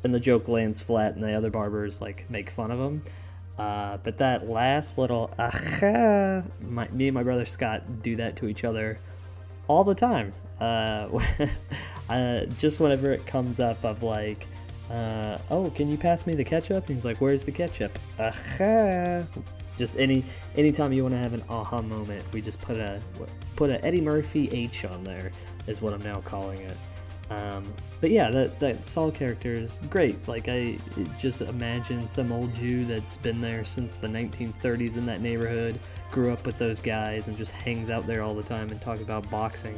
[0.05, 3.03] And the joke lands flat, and the other barbers like make fun of him.
[3.59, 8.49] Uh, but that last little aha, my, me and my brother Scott do that to
[8.49, 8.99] each other
[9.67, 10.33] all the time.
[10.61, 11.09] Uh,
[12.11, 14.47] uh, just whenever it comes up of like,
[14.90, 16.87] uh, oh, can you pass me the ketchup?
[16.88, 17.99] And he's like, where's the ketchup?
[18.18, 19.25] Aha.
[19.77, 20.25] Just any
[20.57, 23.01] anytime you want to have an aha moment, we just put a
[23.57, 25.31] put a Eddie Murphy H on there
[25.66, 26.77] is what I'm now calling it.
[27.29, 27.64] Um,
[28.01, 30.29] but yeah, that, that Saul character is great.
[30.29, 30.79] Like, I
[31.18, 35.81] just imagine some old Jew that's been there since the 1930s in that neighborhood,
[36.12, 39.01] grew up with those guys, and just hangs out there all the time and talks
[39.01, 39.75] about boxing,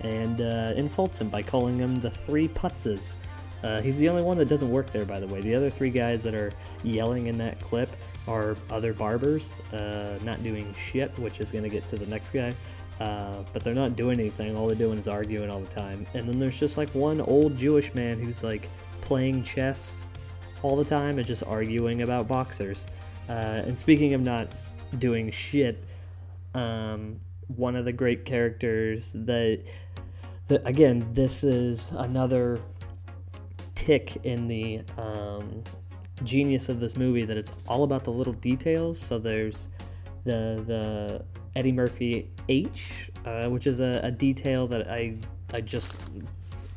[0.00, 3.14] and uh, insults him by calling him the Three Putzes.
[3.62, 5.40] Uh, he's the only one that doesn't work there, by the way.
[5.40, 7.90] The other three guys that are yelling in that clip
[8.26, 12.30] are other barbers, uh, not doing shit, which is going to get to the next
[12.30, 12.54] guy.
[13.00, 14.56] Uh, but they're not doing anything.
[14.56, 16.06] All they're doing is arguing all the time.
[16.12, 18.68] And then there's just like one old Jewish man who's like
[19.00, 20.04] playing chess
[20.62, 22.86] all the time and just arguing about boxers.
[23.28, 24.48] Uh, and speaking of not
[24.98, 25.82] doing shit,
[26.54, 27.18] um,
[27.56, 29.62] one of the great characters that,
[30.48, 32.60] that again, this is another
[33.80, 35.64] tick in the um,
[36.22, 39.00] genius of this movie that it's all about the little details.
[39.00, 39.68] So there's
[40.24, 41.24] the the
[41.56, 45.16] Eddie Murphy H, uh, which is a, a, detail that I
[45.54, 45.98] I just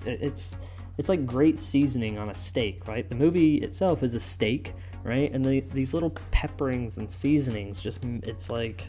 [0.05, 0.55] it's
[0.97, 3.07] it's like great seasoning on a steak, right?
[3.09, 5.29] The movie itself is a steak, right?
[5.33, 8.85] And the, these little pepperings and seasonings just it's like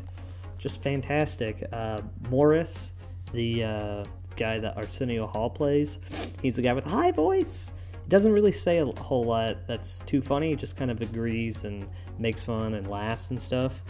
[0.56, 1.66] just fantastic.
[1.72, 2.00] Uh,
[2.30, 2.92] Morris,
[3.32, 4.04] the uh,
[4.36, 5.98] guy that Arsenio Hall plays,
[6.40, 7.70] he's the guy with the high voice.
[8.04, 10.54] He doesn't really say a whole lot that's too funny.
[10.54, 11.88] Just kind of agrees and
[12.18, 13.82] makes fun and laughs and stuff.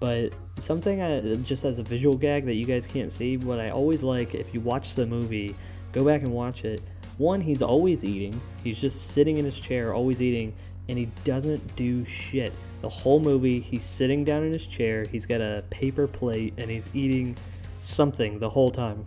[0.00, 3.70] But something I, just as a visual gag that you guys can't see, what I
[3.70, 5.54] always like if you watch the movie,
[5.92, 6.82] go back and watch it.
[7.18, 8.40] One, he's always eating.
[8.64, 10.54] He's just sitting in his chair, always eating,
[10.88, 12.52] and he doesn't do shit.
[12.80, 15.04] The whole movie, he's sitting down in his chair.
[15.12, 17.36] He's got a paper plate and he's eating
[17.80, 19.06] something the whole time.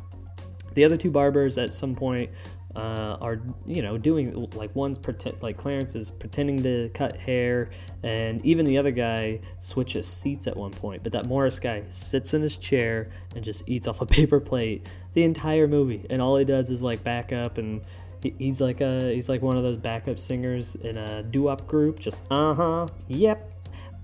[0.75, 2.29] The other two barbers at some point
[2.75, 7.69] uh, are you know doing like one's pretend like Clarence is pretending to cut hair,
[8.03, 11.03] and even the other guy switches seats at one point.
[11.03, 14.87] But that Morris guy sits in his chair and just eats off a paper plate
[15.13, 17.81] the entire movie, and all he does is like back up and.
[17.81, 21.99] he- He's like a he's like one of those backup singers in a doo-wop group.
[21.99, 23.51] Just uh huh, yep,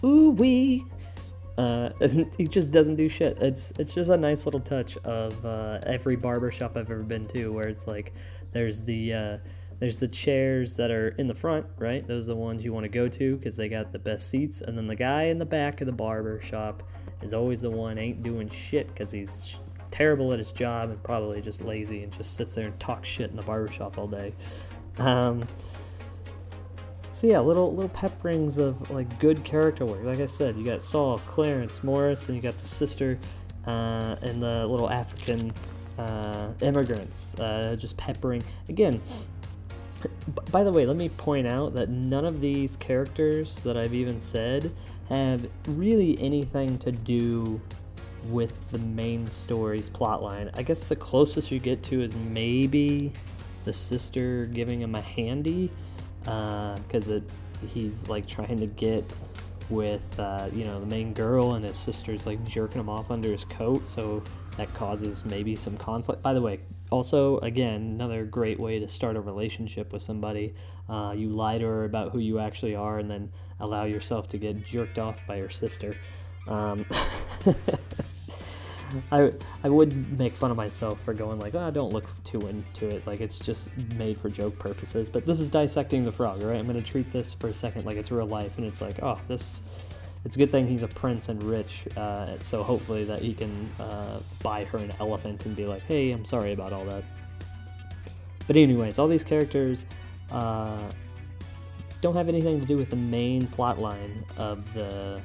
[0.03, 0.83] ooh wee,
[1.57, 1.89] uh,
[2.37, 3.37] he just doesn't do shit.
[3.41, 7.27] It's it's just a nice little touch of uh, every barber shop I've ever been
[7.27, 8.13] to, where it's like
[8.51, 9.37] there's the uh,
[9.79, 12.05] there's the chairs that are in the front, right?
[12.05, 14.61] Those are the ones you want to go to because they got the best seats,
[14.61, 16.83] and then the guy in the back of the barber shop
[17.21, 19.57] is always the one ain't doing shit because he's sh-
[19.91, 23.29] terrible at his job and probably just lazy and just sits there and talks shit
[23.29, 24.33] in the barber shop all day.
[24.97, 25.47] Um,
[27.11, 30.03] so yeah, little little pepperings of like good character work.
[30.03, 33.17] Like I said, you got Saul, Clarence, Morris, and you got the sister
[33.65, 35.53] uh, and the little African
[35.99, 38.41] uh, immigrants uh, just peppering.
[38.69, 39.01] Again,
[40.51, 44.21] by the way, let me point out that none of these characters that I've even
[44.21, 44.71] said
[45.09, 47.59] have really anything to do
[48.27, 50.49] with the main story's plotline.
[50.57, 53.11] I guess the closest you get to is maybe
[53.65, 55.69] the sister giving him a handy
[56.21, 57.23] because it
[57.67, 59.03] he's like trying to get
[59.69, 63.29] with uh, you know the main girl and his sister's like jerking him off under
[63.29, 64.23] his coat so
[64.57, 66.59] that causes maybe some conflict by the way
[66.91, 70.53] also again another great way to start a relationship with somebody
[70.89, 74.37] uh, you lie to her about who you actually are and then allow yourself to
[74.37, 75.95] get jerked off by your sister
[76.47, 76.85] um,
[79.11, 79.31] I
[79.63, 83.05] I would make fun of myself for going like, oh, don't look too into it.
[83.05, 85.09] Like it's just made for joke purposes.
[85.09, 86.57] But this is dissecting the frog, right?
[86.57, 89.19] I'm gonna treat this for a second like it's real life, and it's like, oh,
[89.27, 89.61] this.
[90.25, 93.69] It's a good thing he's a prince and rich, uh, so hopefully that he can
[93.79, 97.03] uh, buy her an elephant and be like, hey, I'm sorry about all that.
[98.45, 99.85] But anyways, all these characters
[100.31, 100.89] uh,
[102.01, 105.21] don't have anything to do with the main plot line of the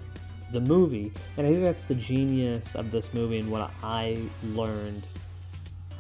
[0.53, 5.03] the movie, and I think that's the genius of this movie and what I learned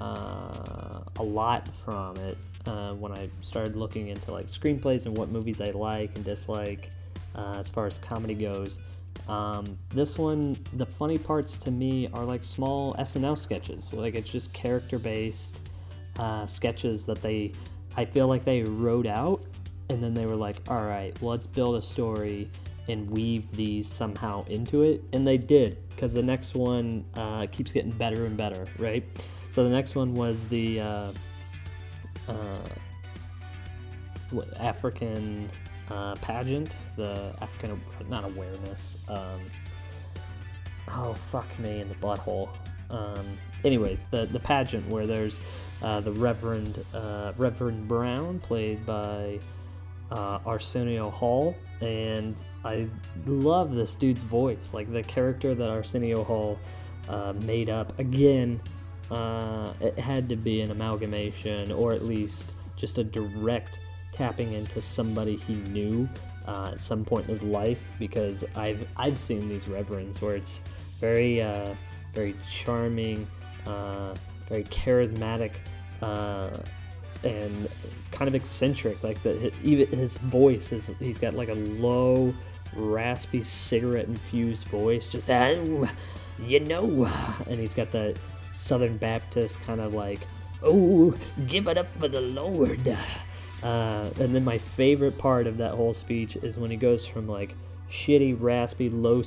[0.00, 5.28] uh, a lot from it uh, when I started looking into like screenplays and what
[5.28, 6.90] movies I like and dislike
[7.34, 8.78] uh, as far as comedy goes.
[9.28, 13.92] Um, this one, the funny parts to me are like small SNL sketches.
[13.92, 15.58] Like it's just character based
[16.18, 17.52] uh, sketches that they,
[17.96, 19.42] I feel like they wrote out
[19.88, 22.50] and then they were like, all right, well, let's build a story
[22.88, 25.02] and weave these somehow into it.
[25.12, 29.04] And they did because the next one uh, keeps getting better and better, right?
[29.50, 31.12] So the next one was the uh,
[32.28, 32.58] uh,
[34.58, 35.48] African
[35.90, 38.96] uh, pageant, the African, not awareness.
[39.08, 39.40] Um,
[40.88, 42.48] oh, fuck me in the butthole.
[42.90, 45.40] Um, anyways, the, the pageant where there's
[45.82, 49.38] uh, the Reverend uh, Reverend Brown, played by
[50.10, 52.88] uh, Arsenio Hall, and I
[53.26, 54.72] love this dude's voice.
[54.72, 56.58] Like the character that Arsenio Hall
[57.08, 57.98] uh, made up.
[57.98, 58.60] Again,
[59.10, 63.78] uh, it had to be an amalgamation, or at least just a direct
[64.14, 66.08] tapping into somebody he knew
[66.46, 67.86] uh, at some point in his life.
[67.98, 70.60] Because I've I've seen these reverends where it's
[71.00, 71.74] very uh,
[72.14, 73.26] very charming,
[73.66, 74.14] uh,
[74.48, 75.52] very charismatic.
[76.02, 76.50] Uh,
[77.24, 77.68] and
[78.12, 79.02] kind of eccentric.
[79.02, 82.34] Like the even his voice is he's got like a low,
[82.74, 85.88] raspy cigarette infused voice, just oh,
[86.42, 87.06] you know,
[87.48, 88.16] and he's got that
[88.54, 90.20] Southern Baptist kind of like
[90.62, 91.14] oh,
[91.46, 92.96] give it up for the Lord.
[93.64, 97.26] Uh, and then my favorite part of that whole speech is when he goes from
[97.26, 97.56] like
[97.90, 99.22] shitty, raspy, low,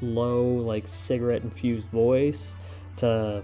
[0.00, 2.54] low like cigarette infused voice
[2.98, 3.42] to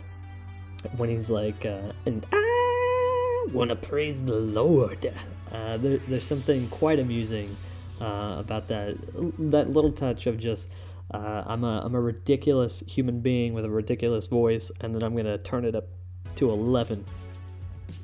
[0.96, 5.12] when he's like, uh, and I want to praise the Lord.
[5.52, 7.54] Uh, there, there's something quite amusing
[8.00, 8.96] uh, about that
[9.38, 10.68] that little touch of just
[11.12, 15.16] uh, I'm a I'm a ridiculous human being with a ridiculous voice, and then I'm
[15.16, 15.88] gonna turn it up
[16.36, 17.04] to 11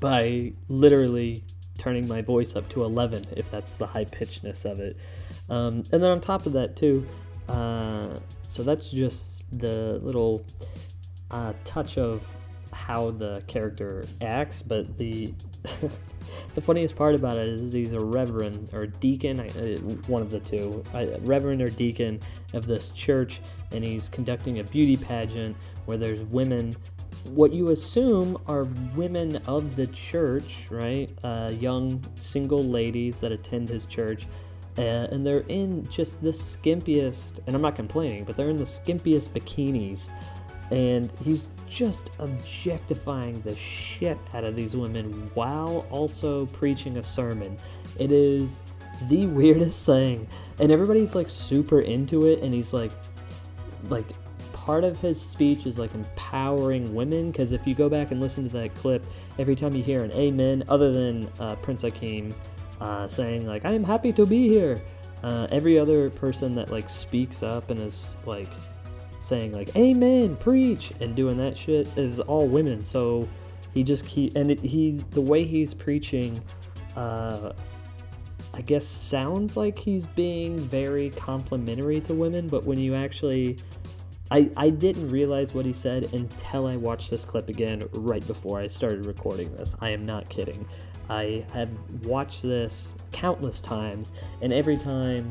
[0.00, 1.44] by literally
[1.78, 4.96] turning my voice up to 11 if that's the high pitchedness of it.
[5.48, 7.06] Um, and then on top of that too,
[7.48, 10.44] uh, so that's just the little
[11.30, 12.36] uh, touch of
[12.72, 15.32] how the character acts, but the
[16.54, 20.40] the funniest part about it is he's a reverend or deacon, uh, one of the
[20.40, 20.82] two,
[21.20, 22.20] reverend or deacon
[22.52, 26.76] of this church, and he's conducting a beauty pageant where there's women.
[27.24, 28.64] What you assume are
[28.96, 31.08] women of the church, right?
[31.22, 34.26] Uh, young single ladies that attend his church,
[34.76, 37.40] uh, and they're in just the skimpiest.
[37.46, 40.08] And I'm not complaining, but they're in the skimpiest bikinis
[40.72, 47.58] and he's just objectifying the shit out of these women while also preaching a sermon.
[47.98, 48.62] It is
[49.08, 50.26] the weirdest thing,
[50.58, 52.90] and everybody's like super into it, and he's like,
[53.90, 54.06] like
[54.64, 58.44] part of his speech is like empowering women because if you go back and listen
[58.44, 59.04] to that clip
[59.38, 62.32] every time you hear an amen other than uh, prince akeem
[62.80, 64.80] uh, saying like i am happy to be here
[65.24, 68.48] uh, every other person that like speaks up and is like
[69.18, 72.84] saying like amen preach and doing that shit is all women.
[72.84, 73.28] So
[73.72, 76.42] he just keep and it, he the way he's preaching
[76.96, 77.52] uh
[78.52, 83.56] i guess sounds like he's being very complimentary to women but when you actually
[84.32, 88.58] I, I didn't realize what he said until I watched this clip again right before
[88.58, 89.74] I started recording this.
[89.82, 90.66] I am not kidding.
[91.10, 91.68] I have
[92.02, 94.10] watched this countless times,
[94.40, 95.28] and every time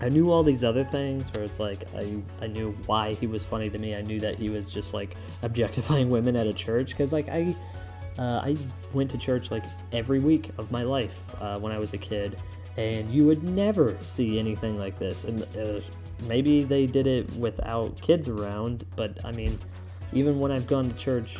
[0.00, 3.44] I knew all these other things where it's like I, I knew why he was
[3.44, 3.96] funny to me.
[3.96, 7.52] I knew that he was just like objectifying women at a church because like I
[8.16, 8.56] uh, I
[8.92, 12.40] went to church like every week of my life uh, when I was a kid,
[12.76, 15.24] and you would never see anything like this.
[15.24, 15.80] And uh,
[16.26, 19.58] maybe they did it without kids around, but I mean,
[20.12, 21.36] even when I've gone to church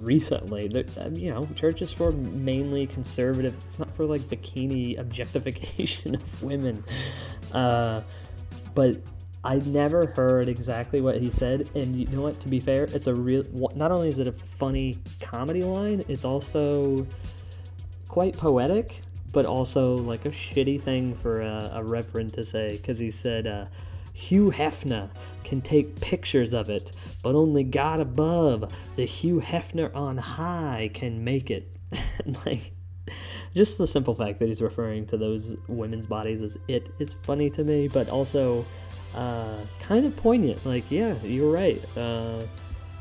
[0.00, 0.70] recently,
[1.12, 3.54] you know, church is for mainly conservative.
[3.66, 6.84] It's not for like bikini objectification of women.
[7.52, 8.02] Uh,
[8.74, 8.96] but
[9.44, 12.40] I never heard exactly what he said, and you know what?
[12.40, 13.44] To be fair, it's a real.
[13.74, 17.06] Not only is it a funny comedy line, it's also
[18.08, 22.98] quite poetic, but also like a shitty thing for a, a reverend to say because
[22.98, 23.66] he said uh,
[24.14, 25.10] Hugh Hefner
[25.42, 26.92] can take pictures of it,
[27.22, 31.68] but only God above, the Hugh Hefner on high, can make it.
[32.46, 32.72] like,
[33.54, 37.50] just the simple fact that he's referring to those women's bodies as it is funny
[37.50, 38.64] to me, but also
[39.14, 40.64] uh, kind of poignant.
[40.64, 41.82] Like, yeah, you're right.
[41.96, 42.44] Uh,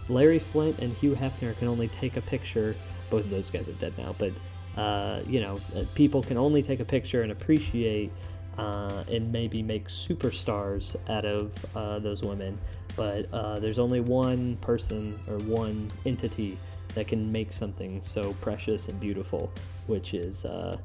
[0.10, 2.76] Larry Flynt and Hugh Hefner can only take a picture.
[3.10, 4.34] Both of those guys are dead now, but
[4.76, 8.12] uh, you know, uh, people can only take a picture and appreciate
[8.58, 12.58] uh, and maybe make superstars out of uh, those women.
[12.96, 16.58] But uh, there's only one person or one entity
[16.96, 19.52] that can make something so precious and beautiful,
[19.88, 20.78] which is, uh,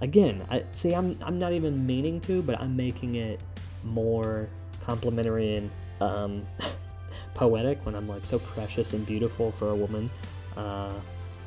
[0.00, 0.94] again, I see.
[0.94, 3.40] I'm I'm not even meaning to, but I'm making it
[3.84, 4.48] more
[4.84, 6.46] complimentary and um,
[7.34, 10.10] poetic when I'm like so precious and beautiful for a woman.
[10.56, 10.92] Uh,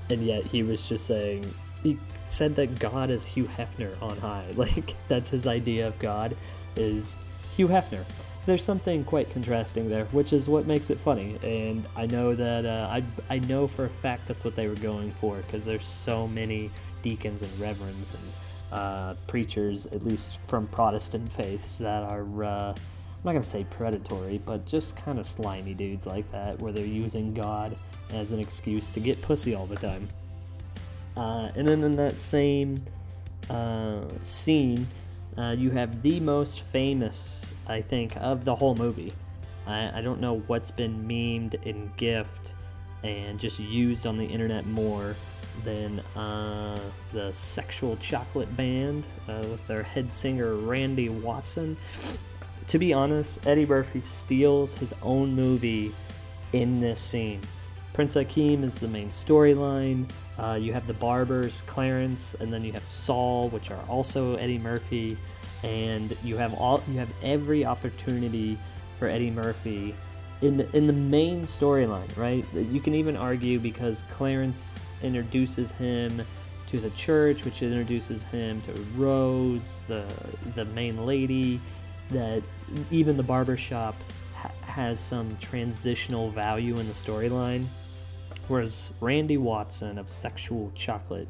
[0.10, 1.52] and yet he was just saying
[1.84, 4.48] he said that God is Hugh Hefner on high.
[4.56, 6.36] Like that's his idea of God
[6.76, 7.16] is
[7.56, 8.04] Hugh Hefner.
[8.46, 11.38] There's something quite contrasting there, which is what makes it funny.
[11.44, 14.76] And I know that uh, I I know for a fact that's what they were
[14.76, 16.72] going for because there's so many
[17.02, 18.34] deacons and reverends and
[18.72, 22.44] uh, preachers, at least from Protestant faiths, that are.
[22.44, 26.74] Uh, I'm not gonna say predatory, but just kind of slimy dudes like that, where
[26.74, 27.78] they're using God
[28.12, 30.08] as an excuse to get pussy all the time.
[31.16, 32.84] Uh, and then in that same
[33.50, 34.88] uh, scene,
[35.38, 39.12] uh, you have the most famous, I think, of the whole movie.
[39.68, 42.54] I, I don't know what's been memed in gift
[43.04, 45.16] and just used on the internet more
[45.64, 46.80] than uh,
[47.12, 51.78] the Sexual Chocolate Band uh, with their head singer Randy Watson.
[52.68, 55.94] To be honest, Eddie Murphy steals his own movie
[56.54, 57.42] in this scene.
[57.94, 60.10] Prince Akeem is the main storyline.
[60.40, 64.58] Uh, you have the Barbers, Clarence, and then you have Saul, which are also Eddie
[64.58, 65.18] Murphy,
[65.64, 68.58] and you have all you have every opportunity
[68.98, 69.96] for Eddie Murphy
[70.42, 72.46] in the, in the main storyline, right?
[72.54, 76.22] You can even argue because Clarence introduces him
[76.68, 80.06] to the church, which introduces him to Rose, the
[80.56, 81.62] the main lady,
[82.10, 82.42] that
[82.90, 83.96] even the barbershop
[84.36, 87.66] ha- has some transitional value in the storyline.
[88.48, 91.28] Whereas Randy Watson of Sexual Chocolate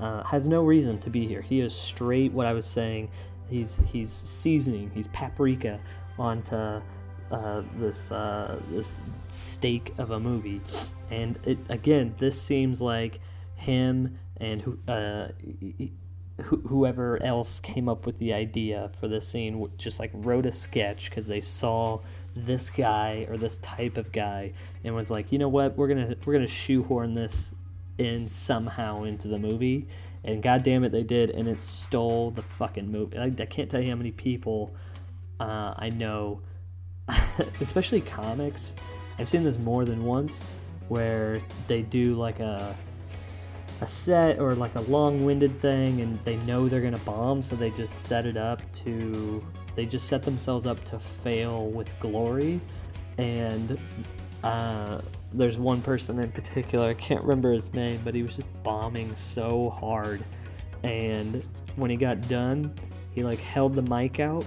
[0.00, 1.42] uh, has no reason to be here.
[1.42, 3.10] He is straight what I was saying.
[3.48, 5.78] He's he's seasoning, he's paprika
[6.18, 6.80] onto
[7.30, 8.94] uh, this uh, this
[9.28, 10.60] steak of a movie,
[11.10, 13.20] and it again this seems like
[13.54, 14.78] him and who.
[14.88, 15.28] Uh,
[16.38, 20.52] wh- whoever else came up with the idea for this scene just like wrote a
[20.52, 21.98] sketch because they saw
[22.36, 24.52] this guy or this type of guy
[24.84, 25.76] and was like you know what?
[25.76, 27.52] We're gonna we're gonna shoehorn this
[27.98, 29.88] in somehow into the movie.
[30.22, 33.16] And god damn it they did and it stole the fucking movie.
[33.16, 34.74] I, I can't tell you how many people
[35.38, 36.40] uh, i know
[37.60, 38.74] especially comics.
[39.18, 40.42] I've seen this more than once
[40.88, 42.76] where they do like a
[43.82, 47.70] a set or like a long-winded thing and they know they're gonna bomb so they
[47.70, 49.44] just set it up to
[49.76, 52.60] they just set themselves up to fail with glory
[53.18, 53.78] and
[54.42, 55.00] uh,
[55.32, 59.14] there's one person in particular, I can't remember his name, but he was just bombing
[59.16, 60.22] so hard.
[60.82, 61.44] And
[61.76, 62.72] when he got done,
[63.12, 64.44] he like held the mic out,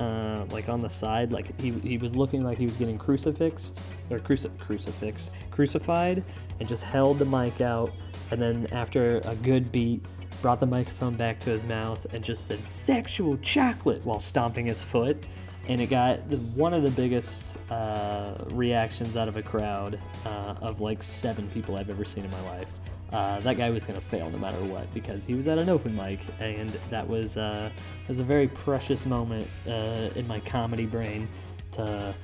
[0.00, 3.80] uh, like on the side, like he, he was looking like he was getting crucifixed
[4.10, 6.24] or cruci- crucifix crucified,
[6.60, 7.92] and just held the mic out.
[8.30, 10.04] And then after a good beat,
[10.42, 14.82] brought the microphone back to his mouth and just said "sexual chocolate" while stomping his
[14.82, 15.24] foot
[15.68, 20.54] and it got the, one of the biggest uh, reactions out of a crowd uh,
[20.60, 22.70] of like seven people I've ever seen in my life.
[23.12, 25.94] Uh, that guy was gonna fail no matter what because he was at an open
[25.94, 27.70] mic, and that was uh,
[28.08, 31.28] was a very precious moment uh, in my comedy brain
[31.72, 32.14] to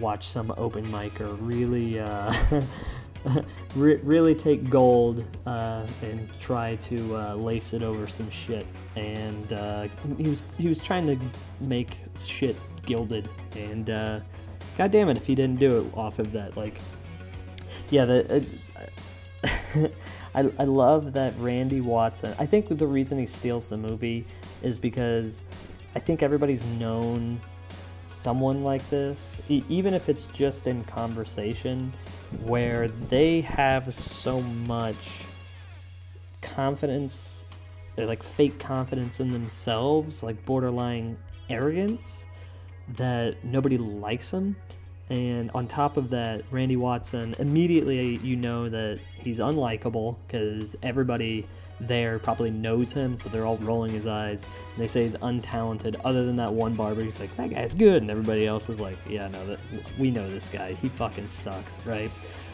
[0.00, 2.00] watch some open micer really.
[3.76, 8.66] Re- really take gold uh, and try to uh, lace it over some shit.
[8.94, 11.18] And uh, he was he was trying to
[11.60, 13.28] make shit gilded.
[13.54, 14.20] And uh,
[14.78, 16.74] god damn it, if he didn't do it off of that, like,
[17.90, 18.46] yeah, the.
[19.44, 19.88] Uh,
[20.34, 22.34] I, I love that Randy Watson.
[22.38, 24.26] I think the reason he steals the movie
[24.62, 25.42] is because
[25.94, 27.40] I think everybody's known
[28.06, 31.90] someone like this, e- even if it's just in conversation,
[32.44, 34.96] where they have so much
[36.42, 37.44] confidence,
[37.96, 41.16] or like fake confidence in themselves, like borderline
[41.48, 42.26] arrogance,
[42.96, 44.56] that nobody likes them.
[45.08, 51.46] And on top of that, Randy Watson, immediately you know that he's unlikable because everybody
[51.80, 54.42] there probably knows him, so they're all rolling his eyes.
[54.42, 57.02] And they say he's untalented, other than that one barber.
[57.02, 58.02] He's like, that guy's good.
[58.02, 59.58] And everybody else is like, yeah, no, that,
[59.98, 60.74] we know this guy.
[60.74, 62.10] He fucking sucks, right?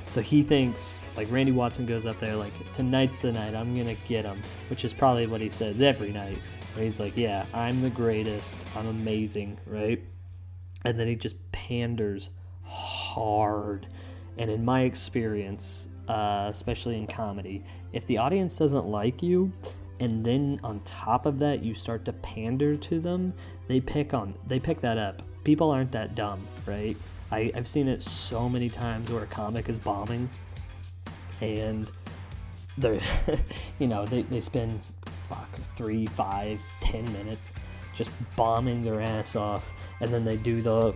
[0.06, 3.94] So he thinks, like, Randy Watson goes up there, like, tonight's the night, I'm gonna
[4.08, 6.38] get him, which is probably what he says every night.
[6.76, 10.02] He's like, yeah, I'm the greatest, I'm amazing, right?
[10.84, 12.30] And then he just panders
[12.64, 13.86] hard.
[14.38, 19.52] And in my experience, uh, especially in comedy, if the audience doesn't like you,
[20.00, 23.32] and then on top of that you start to pander to them,
[23.68, 25.22] they pick on they pick that up.
[25.44, 26.96] People aren't that dumb, right?
[27.30, 30.28] I, I've seen it so many times where a comic is bombing,
[31.40, 31.90] and
[32.78, 33.00] they're
[33.78, 34.80] you know they, they spend
[35.28, 37.54] fuck three, five, ten minutes
[37.94, 40.94] just bombing their ass off, and then they do the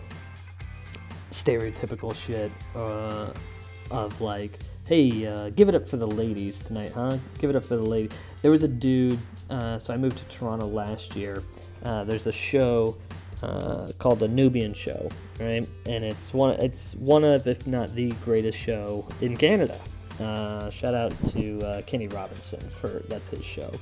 [1.30, 3.30] stereotypical shit uh,
[3.90, 7.18] of like, hey, uh, give it up for the ladies tonight, huh?
[7.38, 8.14] Give it up for the lady.
[8.42, 9.18] There was a dude.
[9.50, 11.42] Uh, so I moved to Toronto last year.
[11.84, 12.96] Uh, there's a show
[13.42, 15.08] uh, called the Nubian Show,
[15.38, 15.68] right?
[15.86, 16.58] And it's one.
[16.60, 19.78] It's one of, if not the greatest show in Canada.
[20.20, 23.72] Uh, shout out to uh, Kenny Robinson for that's his show.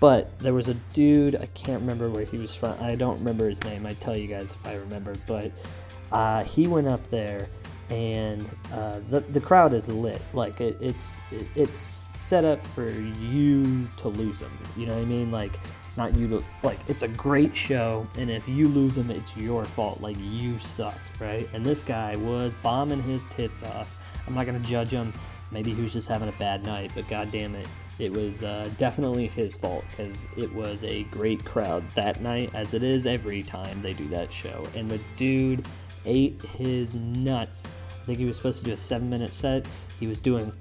[0.00, 2.74] But there was a dude, I can't remember where he was from.
[2.80, 3.84] I don't remember his name.
[3.84, 5.14] I'd tell you guys if I remember.
[5.26, 7.48] But he went up there,
[7.90, 10.22] and uh, the, the crowd is lit.
[10.32, 14.56] Like, it, it's it, it's set up for you to lose them.
[14.76, 15.30] You know what I mean?
[15.30, 15.58] Like,
[15.96, 19.64] not you to, like, it's a great show, and if you lose them, it's your
[19.64, 20.00] fault.
[20.00, 21.48] Like, you sucked, right?
[21.52, 23.96] And this guy was bombing his tits off.
[24.26, 25.12] I'm not to judge him.
[25.50, 27.66] Maybe he was just having a bad night, but god damn it
[28.00, 32.72] it was uh, definitely his fault because it was a great crowd that night, as
[32.72, 34.66] it is every time they do that show.
[34.74, 35.66] And the dude
[36.06, 37.64] ate his nuts.
[38.10, 39.68] Think he was supposed to do a seven minute set.
[40.00, 40.52] He was doing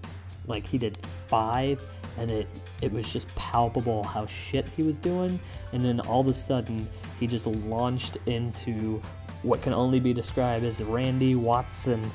[0.45, 1.81] like he did five,
[2.19, 2.47] and it
[2.83, 5.39] it was just palpable how shit he was doing.
[5.73, 6.87] And then all of a sudden,
[7.19, 9.01] he just launched into
[9.41, 12.11] what can only be described as Randy Watson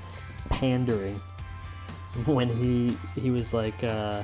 [0.50, 1.20] pandering
[2.26, 3.82] when he he was like.
[3.82, 4.22] Uh,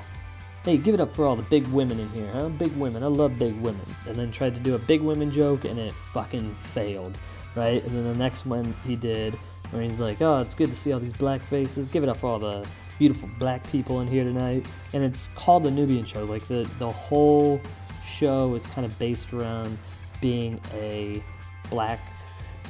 [0.62, 2.48] hey, give it up for all the big women in here, huh?
[2.50, 3.96] Big women, I love big women.
[4.06, 7.18] And then tried to do a big women joke, and it fucking failed,
[7.56, 7.82] right?
[7.82, 9.36] And then the next one he did,
[9.70, 11.88] where he's like, oh, it's good to see all these black faces.
[11.88, 12.66] Give it up for all the
[12.98, 14.66] beautiful black people in here tonight.
[14.92, 16.24] And it's called the Nubian Show.
[16.24, 17.60] Like the the whole
[18.06, 19.78] show is kind of based around
[20.20, 21.22] being a
[21.70, 22.00] black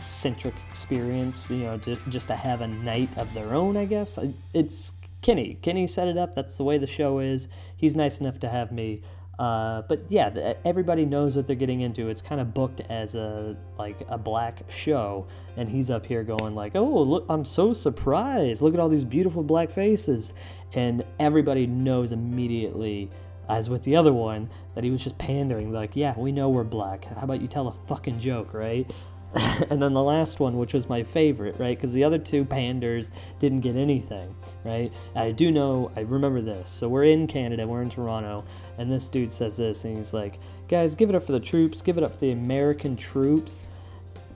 [0.01, 1.51] centric experience.
[1.51, 3.77] You know, just just to have a night of their own.
[3.77, 4.19] I guess
[4.55, 4.93] it's
[5.23, 5.59] Kenny.
[5.63, 6.35] Kenny set it up.
[6.35, 7.49] That's the way the show is.
[7.77, 9.03] He's nice enough to have me.
[9.41, 12.11] Uh, but yeah, everybody knows what they're getting into.
[12.11, 15.27] It's kind of booked as a like a black show,
[15.57, 18.61] and he's up here going like, "Oh, look, I'm so surprised!
[18.61, 20.35] Look at all these beautiful black faces,"
[20.75, 23.11] and everybody knows immediately,
[23.49, 25.73] as with the other one, that he was just pandering.
[25.73, 27.07] Like, "Yeah, we know we're black.
[27.07, 28.93] How about you tell a fucking joke, right?"
[29.71, 31.77] and then the last one, which was my favorite, right?
[31.77, 34.93] Because the other two panders didn't get anything, right?
[35.15, 36.71] I do know, I remember this.
[36.71, 38.45] So we're in Canada, we're in Toronto,
[38.79, 41.81] and this dude says this, and he's like, guys, give it up for the troops,
[41.81, 43.65] give it up for the American troops.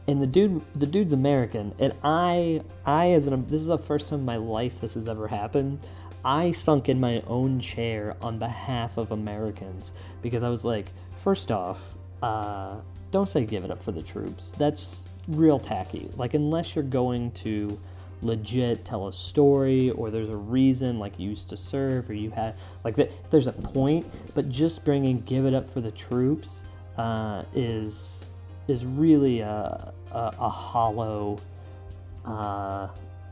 [0.06, 4.10] and the dude the dude's American, and I I as an this is the first
[4.10, 5.80] time in my life this has ever happened.
[6.24, 9.92] I sunk in my own chair on behalf of Americans
[10.22, 10.86] because I was like,
[11.22, 12.76] first off, uh,
[13.14, 14.56] don't say give it up for the troops.
[14.58, 16.10] That's real tacky.
[16.16, 17.78] Like unless you're going to
[18.22, 22.30] legit tell a story or there's a reason like you used to serve or you
[22.30, 26.64] had like that there's a point but just bringing give it up for the troops
[26.96, 28.24] uh, is
[28.66, 31.38] is really a, a, a hollow
[32.24, 32.88] uh,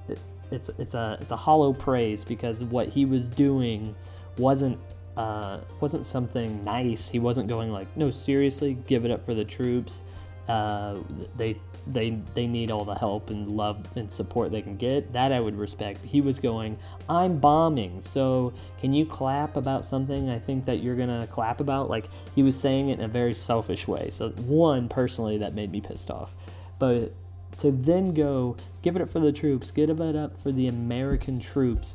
[0.09, 0.21] it,
[0.51, 3.95] it's it's a it's a hollow praise because what he was doing
[4.37, 4.79] wasn't
[5.17, 7.09] uh, wasn't something nice.
[7.09, 10.03] He wasn't going like, no, seriously, give it up for the troops.
[10.49, 10.99] Uh,
[11.37, 11.57] they
[11.87, 15.13] they they need all the help and love and support they can get.
[15.13, 16.01] That I would respect.
[16.05, 20.97] He was going, I'm bombing, so can you clap about something I think that you're
[20.97, 21.91] gonna clap about?
[21.91, 24.09] Like he was saying it in a very selfish way.
[24.11, 26.35] So one personally that made me pissed off,
[26.79, 27.13] but
[27.59, 31.39] to then go give it up for the troops, give it up for the American
[31.39, 31.95] troops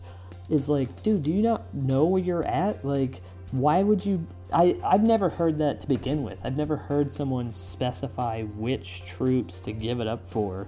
[0.50, 2.84] is like, dude, do you not know where you're at?
[2.86, 3.22] Like,
[3.52, 4.26] why would you?
[4.54, 6.40] I, I've never heard that to begin with.
[6.44, 10.68] I've never heard someone specify which troops to give it up for.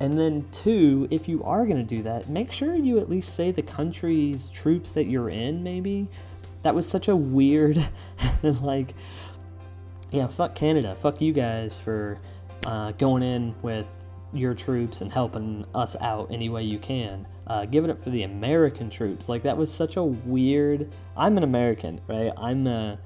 [0.00, 3.36] And then, two, if you are going to do that, make sure you at least
[3.36, 6.08] say the country's troops that you're in, maybe.
[6.62, 7.84] That was such a weird,
[8.42, 8.94] like,
[10.10, 10.96] yeah, fuck Canada.
[10.96, 12.18] Fuck you guys for
[12.66, 13.86] uh, going in with
[14.32, 17.26] your troops and helping us out any way you can.
[17.46, 19.28] Uh, it up for the American troops.
[19.28, 20.92] Like that was such a weird.
[21.16, 22.32] I'm an American, right?
[22.36, 22.98] I'm a,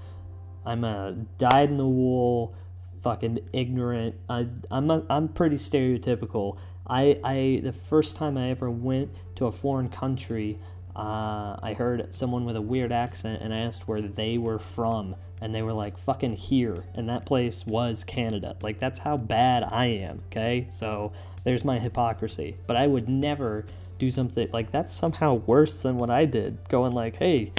[0.65, 2.55] I'm a dyed in the wool,
[3.03, 4.15] fucking ignorant.
[4.29, 6.59] I, I'm a, I'm pretty stereotypical.
[6.89, 10.59] I, I the first time I ever went to a foreign country,
[10.97, 15.15] uh, I heard someone with a weird accent, and I asked where they were from,
[15.43, 18.57] and they were like, "Fucking here," and that place was Canada.
[18.63, 20.23] Like that's how bad I am.
[20.31, 21.13] Okay, so
[21.45, 22.57] there's my hypocrisy.
[22.67, 23.67] But I would never
[23.99, 26.67] do something like that's somehow worse than what I did.
[26.71, 27.53] Going like, "Hey,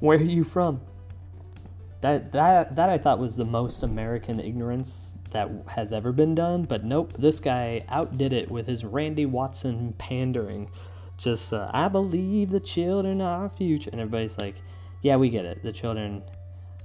[0.00, 0.82] where are you from?"
[2.02, 6.64] That that that I thought was the most American ignorance that has ever been done.
[6.64, 10.68] But nope, this guy outdid it with his Randy Watson pandering.
[11.24, 14.56] Just, uh, I believe the children are our future, and everybody's like,
[15.00, 15.62] "Yeah, we get it.
[15.62, 16.22] The children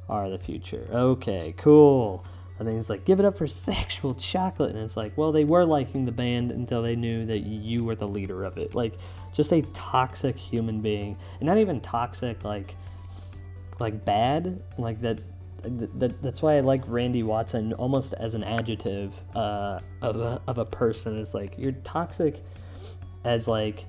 [0.07, 2.23] are the future." Okay, cool.
[2.57, 4.75] And then he's like, give it up for sexual chocolate.
[4.75, 7.95] And it's like, well, they were liking the band until they knew that you were
[7.95, 8.75] the leader of it.
[8.75, 8.95] Like,
[9.33, 11.17] just a toxic human being.
[11.39, 12.75] And not even toxic, like,
[13.79, 14.61] like bad.
[14.77, 15.19] Like, that.
[15.61, 20.57] That, that's why I like Randy Watson almost as an adjective uh, of, a, of
[20.57, 21.17] a person.
[21.17, 22.41] It's like you're toxic
[23.25, 23.85] as like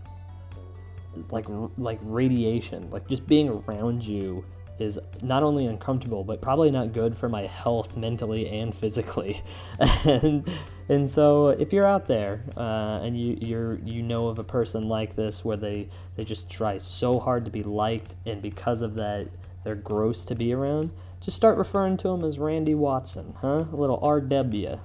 [1.30, 1.46] like
[1.78, 2.90] like radiation.
[2.90, 4.44] Like just being around you
[4.80, 9.42] is not only uncomfortable but probably not good for my health mentally and physically.
[10.04, 10.48] And
[10.88, 14.88] and so if you're out there uh, and you you're you know of a person
[14.88, 18.96] like this where they they just try so hard to be liked and because of
[18.96, 19.28] that
[19.62, 20.90] they're gross to be around
[21.20, 23.64] just start referring to him as randy watson huh?
[23.72, 24.80] A little rw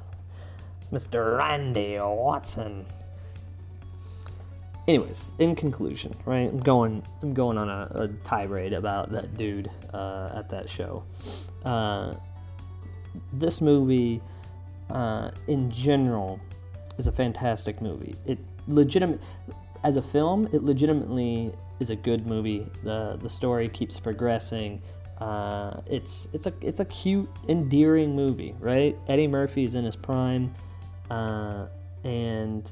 [0.92, 2.86] mr randy watson
[4.88, 6.50] anyways, in conclusion, right?
[6.50, 11.04] I'm going, I'm going on a, a tirade about that dude uh, at that show.
[11.64, 12.16] Uh,
[13.34, 14.22] this movie,
[14.90, 16.40] uh, in general,
[16.98, 18.16] is a fantastic movie.
[18.26, 19.22] It legitimate
[19.84, 22.68] as a film, it legitimately is a good movie.
[22.84, 24.82] the The story keeps progressing.
[25.20, 28.98] Uh, it's it's a it's a cute, endearing movie, right?
[29.08, 30.54] Eddie Murphy is in his prime,
[31.10, 31.68] uh,
[32.04, 32.72] and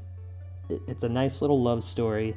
[0.69, 2.35] it's a nice little love story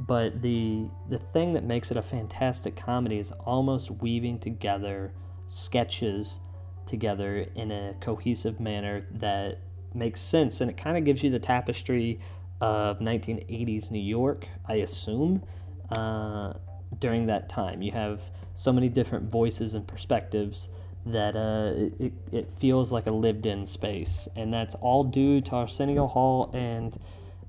[0.00, 5.12] but the the thing that makes it a fantastic comedy is almost weaving together
[5.46, 6.38] sketches
[6.86, 9.58] together in a cohesive manner that
[9.94, 12.20] makes sense and it kind of gives you the tapestry
[12.60, 15.42] of 1980s New York I assume
[15.90, 16.54] uh,
[16.98, 17.82] during that time.
[17.82, 18.22] You have
[18.54, 20.68] so many different voices and perspectives
[21.04, 21.72] that uh,
[22.02, 26.50] it, it feels like a lived in space and that's all due to Arsenio Hall
[26.52, 26.98] and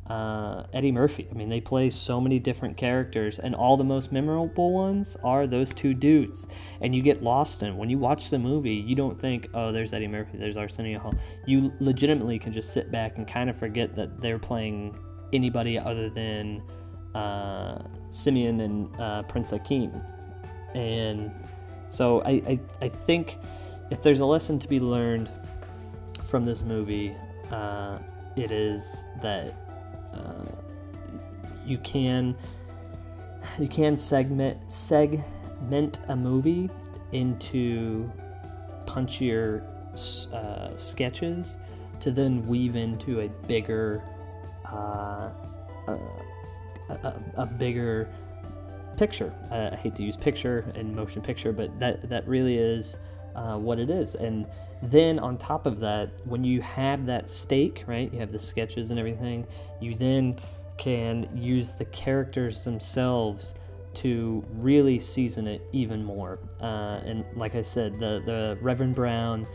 [0.09, 1.27] uh, Eddie Murphy.
[1.29, 5.47] I mean, they play so many different characters, and all the most memorable ones are
[5.47, 6.47] those two dudes.
[6.81, 8.75] And you get lost in when you watch the movie.
[8.75, 11.13] You don't think, "Oh, there's Eddie Murphy, there's Arsenio Hall."
[11.45, 14.97] You legitimately can just sit back and kind of forget that they're playing
[15.33, 16.63] anybody other than
[17.13, 17.79] uh,
[18.09, 20.01] Semmi and uh, Prince Akeem.
[20.73, 21.31] And
[21.89, 23.37] so I, I, I think
[23.89, 25.29] if there's a lesson to be learned
[26.27, 27.15] from this movie,
[27.51, 27.99] uh,
[28.35, 29.66] it is that
[31.65, 32.35] you can
[33.59, 36.69] you can segment segment a movie
[37.11, 38.09] into
[38.85, 39.63] punchier
[40.33, 41.57] uh, sketches
[41.99, 44.03] to then weave into a bigger,
[44.65, 45.29] uh,
[45.87, 45.97] a,
[46.89, 48.07] a, a bigger
[48.97, 49.33] picture.
[49.51, 52.95] Uh, I hate to use picture and motion picture, but that that really is
[53.37, 54.15] uh, what it is.
[54.15, 54.45] And
[54.81, 58.91] then on top of that, when you have that stake, right, you have the sketches
[58.91, 59.45] and everything,
[59.79, 60.39] you then
[60.77, 63.53] can use the characters themselves
[63.95, 66.39] to really season it even more.
[66.61, 69.47] Uh, and like I said, the the Reverend Brown,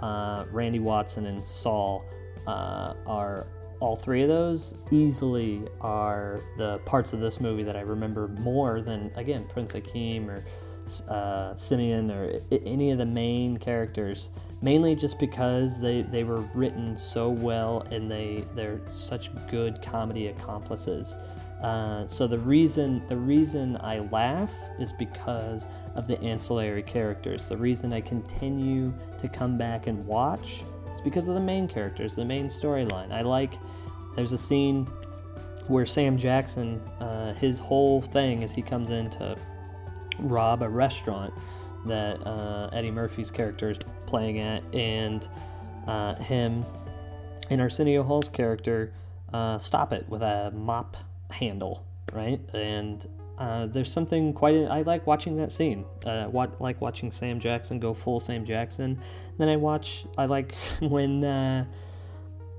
[0.00, 2.04] uh, Randy Watson, and Saul
[2.46, 3.46] uh, are
[3.80, 8.82] all three of those easily are the parts of this movie that I remember more
[8.82, 10.44] than again Prince Akeem or
[11.08, 14.28] uh, Semmi or I- any of the main characters.
[14.62, 20.26] Mainly just because they, they were written so well and they they're such good comedy
[20.28, 21.14] accomplices.
[21.62, 25.64] Uh, so the reason the reason I laugh is because
[25.94, 27.48] of the ancillary characters.
[27.48, 30.62] The reason I continue to come back and watch
[30.92, 33.12] is because of the main characters, the main storyline.
[33.12, 33.54] I like.
[34.16, 34.86] There's a scene
[35.68, 39.36] where Sam Jackson, uh, his whole thing is he comes in to
[40.22, 41.32] rob a restaurant
[41.86, 45.28] that uh, Eddie Murphy's character is playing at, and
[45.86, 46.64] uh, him
[47.50, 48.92] and Arsenio Hall's character
[49.32, 50.96] uh, stop it with a mop
[51.30, 52.40] handle, right?
[52.54, 53.06] And
[53.38, 54.66] uh, there's something quite.
[54.66, 55.84] I like watching that scene.
[56.04, 58.98] Uh, what like watching Sam Jackson go full Sam Jackson.
[59.38, 60.04] Then I watch.
[60.18, 61.64] I like when uh,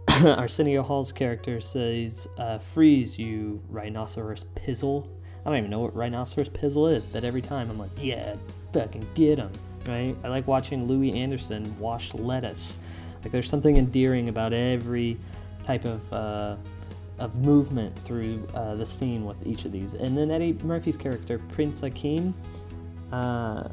[0.25, 2.27] Arsenio Hall's character says,
[2.59, 5.07] "Freeze, you rhinoceros pizzle."
[5.45, 8.35] I don't even know what rhinoceros pizzle is, but every time I'm like, "Yeah,
[8.73, 9.51] fucking get him!"
[9.87, 10.15] Right?
[10.23, 12.79] I like watching Louie Anderson wash lettuce.
[13.23, 15.17] Like, there's something endearing about every
[15.63, 16.55] type of uh,
[17.19, 19.93] of movement through uh, the scene with each of these.
[19.93, 22.33] And then Eddie Murphy's character, Prince Akeem.
[23.11, 23.69] Uh,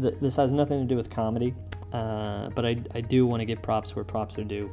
[0.00, 1.54] th- this has nothing to do with comedy,
[1.92, 4.70] uh, but I, I do want to give props where props are due.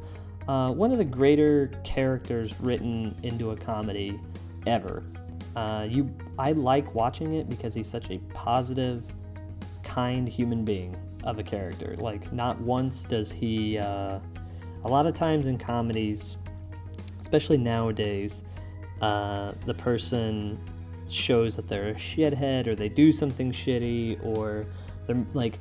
[0.48, 4.20] Uh, one of the greater characters written into a comedy
[4.68, 5.04] ever.
[5.56, 9.04] Uh, you, I like watching it because he's such a positive,
[9.84, 11.96] kind human being of a character.
[11.98, 13.78] Like, not once does he.
[13.78, 14.20] Uh,
[14.84, 16.38] a lot of times in comedies,
[17.20, 18.44] especially nowadays,
[19.02, 20.60] uh, the person
[21.08, 24.66] shows that they're a shithead or they do something shitty or
[25.06, 25.60] they're like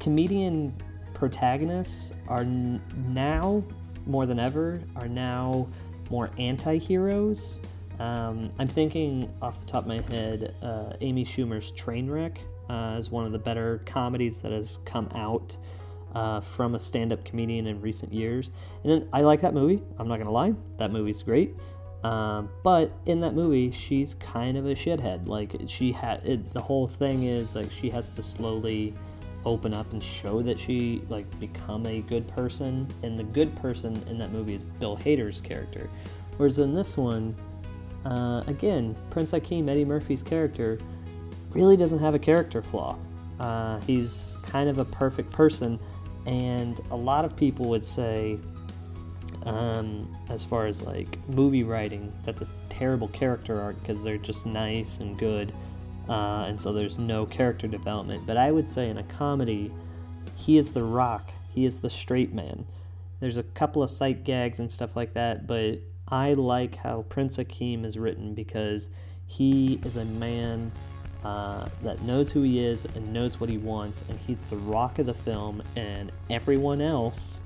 [0.00, 0.74] comedian
[1.14, 3.64] protagonists are n- now
[4.06, 5.66] more than ever are now
[6.10, 7.58] more anti-heroes
[8.02, 12.38] um, i'm thinking off the top of my head uh, amy schumer's trainwreck
[12.68, 15.56] uh, is one of the better comedies that has come out
[16.14, 18.50] uh, from a stand-up comedian in recent years
[18.84, 21.54] and i like that movie i'm not gonna lie that movie's great
[22.04, 25.26] um, but in that movie, she's kind of a shithead.
[25.28, 26.22] Like she had
[26.52, 28.94] the whole thing is like she has to slowly
[29.44, 32.88] open up and show that she like become a good person.
[33.02, 35.88] And the good person in that movie is Bill Hader's character,
[36.36, 37.36] whereas in this one,
[38.04, 40.78] uh, again, Prince Akeem, Eddie Murphy's character,
[41.52, 42.98] really doesn't have a character flaw.
[43.38, 45.78] Uh, he's kind of a perfect person,
[46.26, 48.38] and a lot of people would say
[49.44, 54.46] um, as far as like movie writing, that's a terrible character arc because they're just
[54.46, 55.52] nice and good,
[56.08, 58.26] uh, and so there's no character development.
[58.26, 59.72] But I would say in a comedy,
[60.36, 62.64] he is the rock, he is the straight man.
[63.20, 65.78] There's a couple of sight gags and stuff like that, but
[66.12, 68.90] I like how Prince Akeem is written because
[69.26, 70.70] he is a man
[71.24, 74.98] uh, that knows who he is and knows what he wants, and he's the rock
[74.98, 77.40] of the film, and everyone else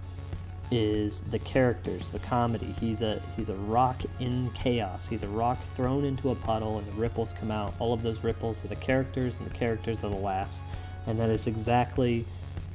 [0.73, 2.75] is the characters, the comedy.
[2.81, 5.07] He's a he's a rock in chaos.
[5.07, 7.73] He's a rock thrown into a puddle and the ripples come out.
[7.79, 10.59] All of those ripples are the characters and the characters are the laughs.
[11.07, 12.25] And that is exactly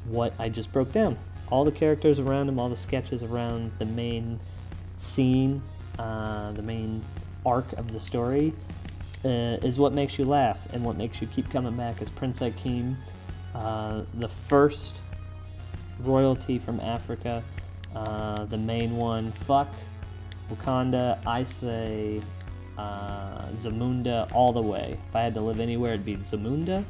[0.06, 1.18] what I just broke down.
[1.50, 4.40] All the characters around him, all the sketches around the main
[4.96, 5.62] scene,
[6.00, 7.04] uh, the main
[7.46, 8.54] arc of the story,
[9.24, 12.02] uh, is what makes you laugh and what makes you keep coming back.
[12.02, 12.96] Is Prince Akeem,
[13.54, 14.98] uh, the first
[16.00, 17.44] royalty from Africa,
[17.96, 19.32] uh, the main one.
[19.32, 19.70] Fuck
[20.52, 21.24] Wakanda.
[21.28, 22.22] I say
[22.78, 24.98] uh, Zamunda all the way.
[25.08, 26.84] If I had to live anywhere, it'd be Zamunda.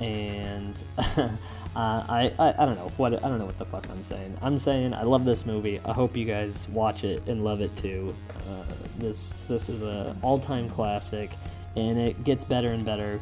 [0.00, 0.74] And
[1.76, 4.34] uh, I, I I don't know what I don't know what the fuck I'm saying.
[4.40, 5.78] I'm saying I love this movie.
[5.84, 8.14] I hope you guys watch it and love it too.
[8.48, 8.64] Uh,
[8.96, 11.30] this this is a all-time classic,
[11.76, 13.20] and it gets better and better.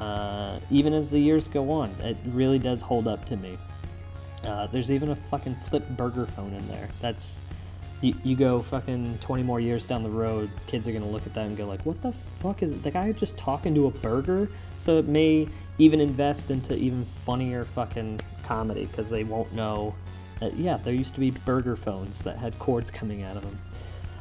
[0.00, 3.56] Uh, even as the years go on, it really does hold up to me.
[4.42, 6.88] Uh, there's even a fucking flip burger phone in there.
[7.00, 7.38] That's
[8.00, 11.34] you, you go fucking 20 more years down the road, kids are gonna look at
[11.34, 14.50] that and go like, "What the fuck is the guy just talking to a burger?"
[14.76, 15.46] So it may
[15.78, 19.94] even invest into even funnier fucking comedy because they won't know
[20.40, 23.56] Uh, yeah, there used to be burger phones that had cords coming out of them.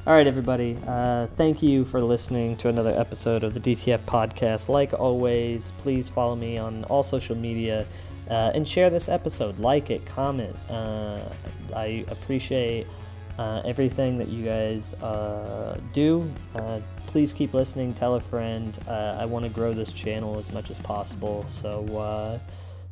[0.05, 0.77] All right, everybody.
[0.87, 4.69] Uh, thank you for listening to another episode of the DTF podcast.
[4.69, 7.87] Like always, please follow me on all social media
[8.29, 9.57] uh, and share this episode.
[9.57, 10.55] Like it, comment.
[10.69, 11.19] Uh,
[11.75, 12.85] I appreciate
[13.39, 16.31] uh, everything that you guys uh, do.
[17.11, 17.93] Please keep listening.
[17.93, 18.77] Tell a friend.
[18.87, 22.39] Uh, I want to grow this channel as much as possible, so uh,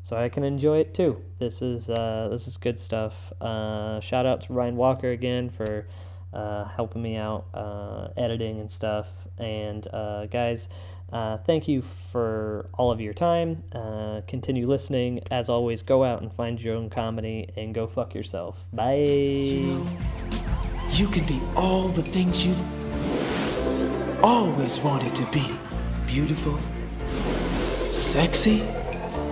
[0.01, 1.21] so I can enjoy it too.
[1.39, 3.31] This is uh, this is good stuff.
[3.39, 5.87] Uh, shout out to Ryan Walker again for
[6.33, 9.07] uh, helping me out uh, editing and stuff.
[9.37, 9.87] And
[10.29, 10.67] guys,
[11.45, 13.63] thank you for all of your time.
[14.27, 15.21] Continue listening.
[15.31, 18.65] As always, go out and find your own comedy and go fuck yourself.
[18.73, 18.95] Bye.
[20.91, 22.78] You can be all the things you've
[24.23, 25.45] always wanted to be
[26.07, 26.57] beautiful,
[27.91, 28.63] sexy,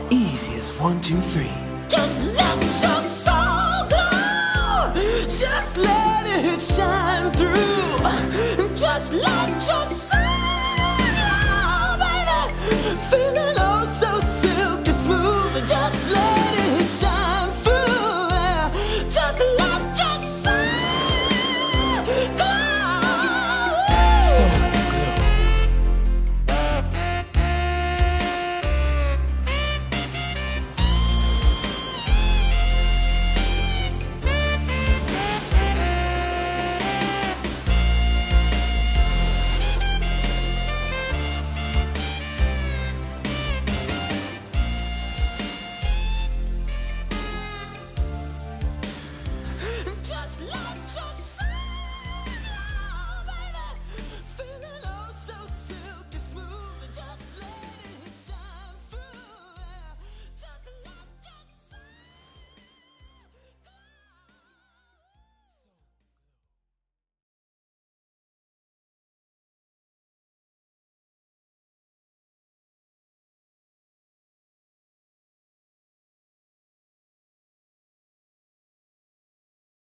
[0.10, 1.52] easy as one, two, three.
[1.90, 4.94] Just let your soul glow.
[5.28, 8.76] Just let it shine through.
[8.76, 10.98] Just let your soul,
[12.00, 13.57] baby, feel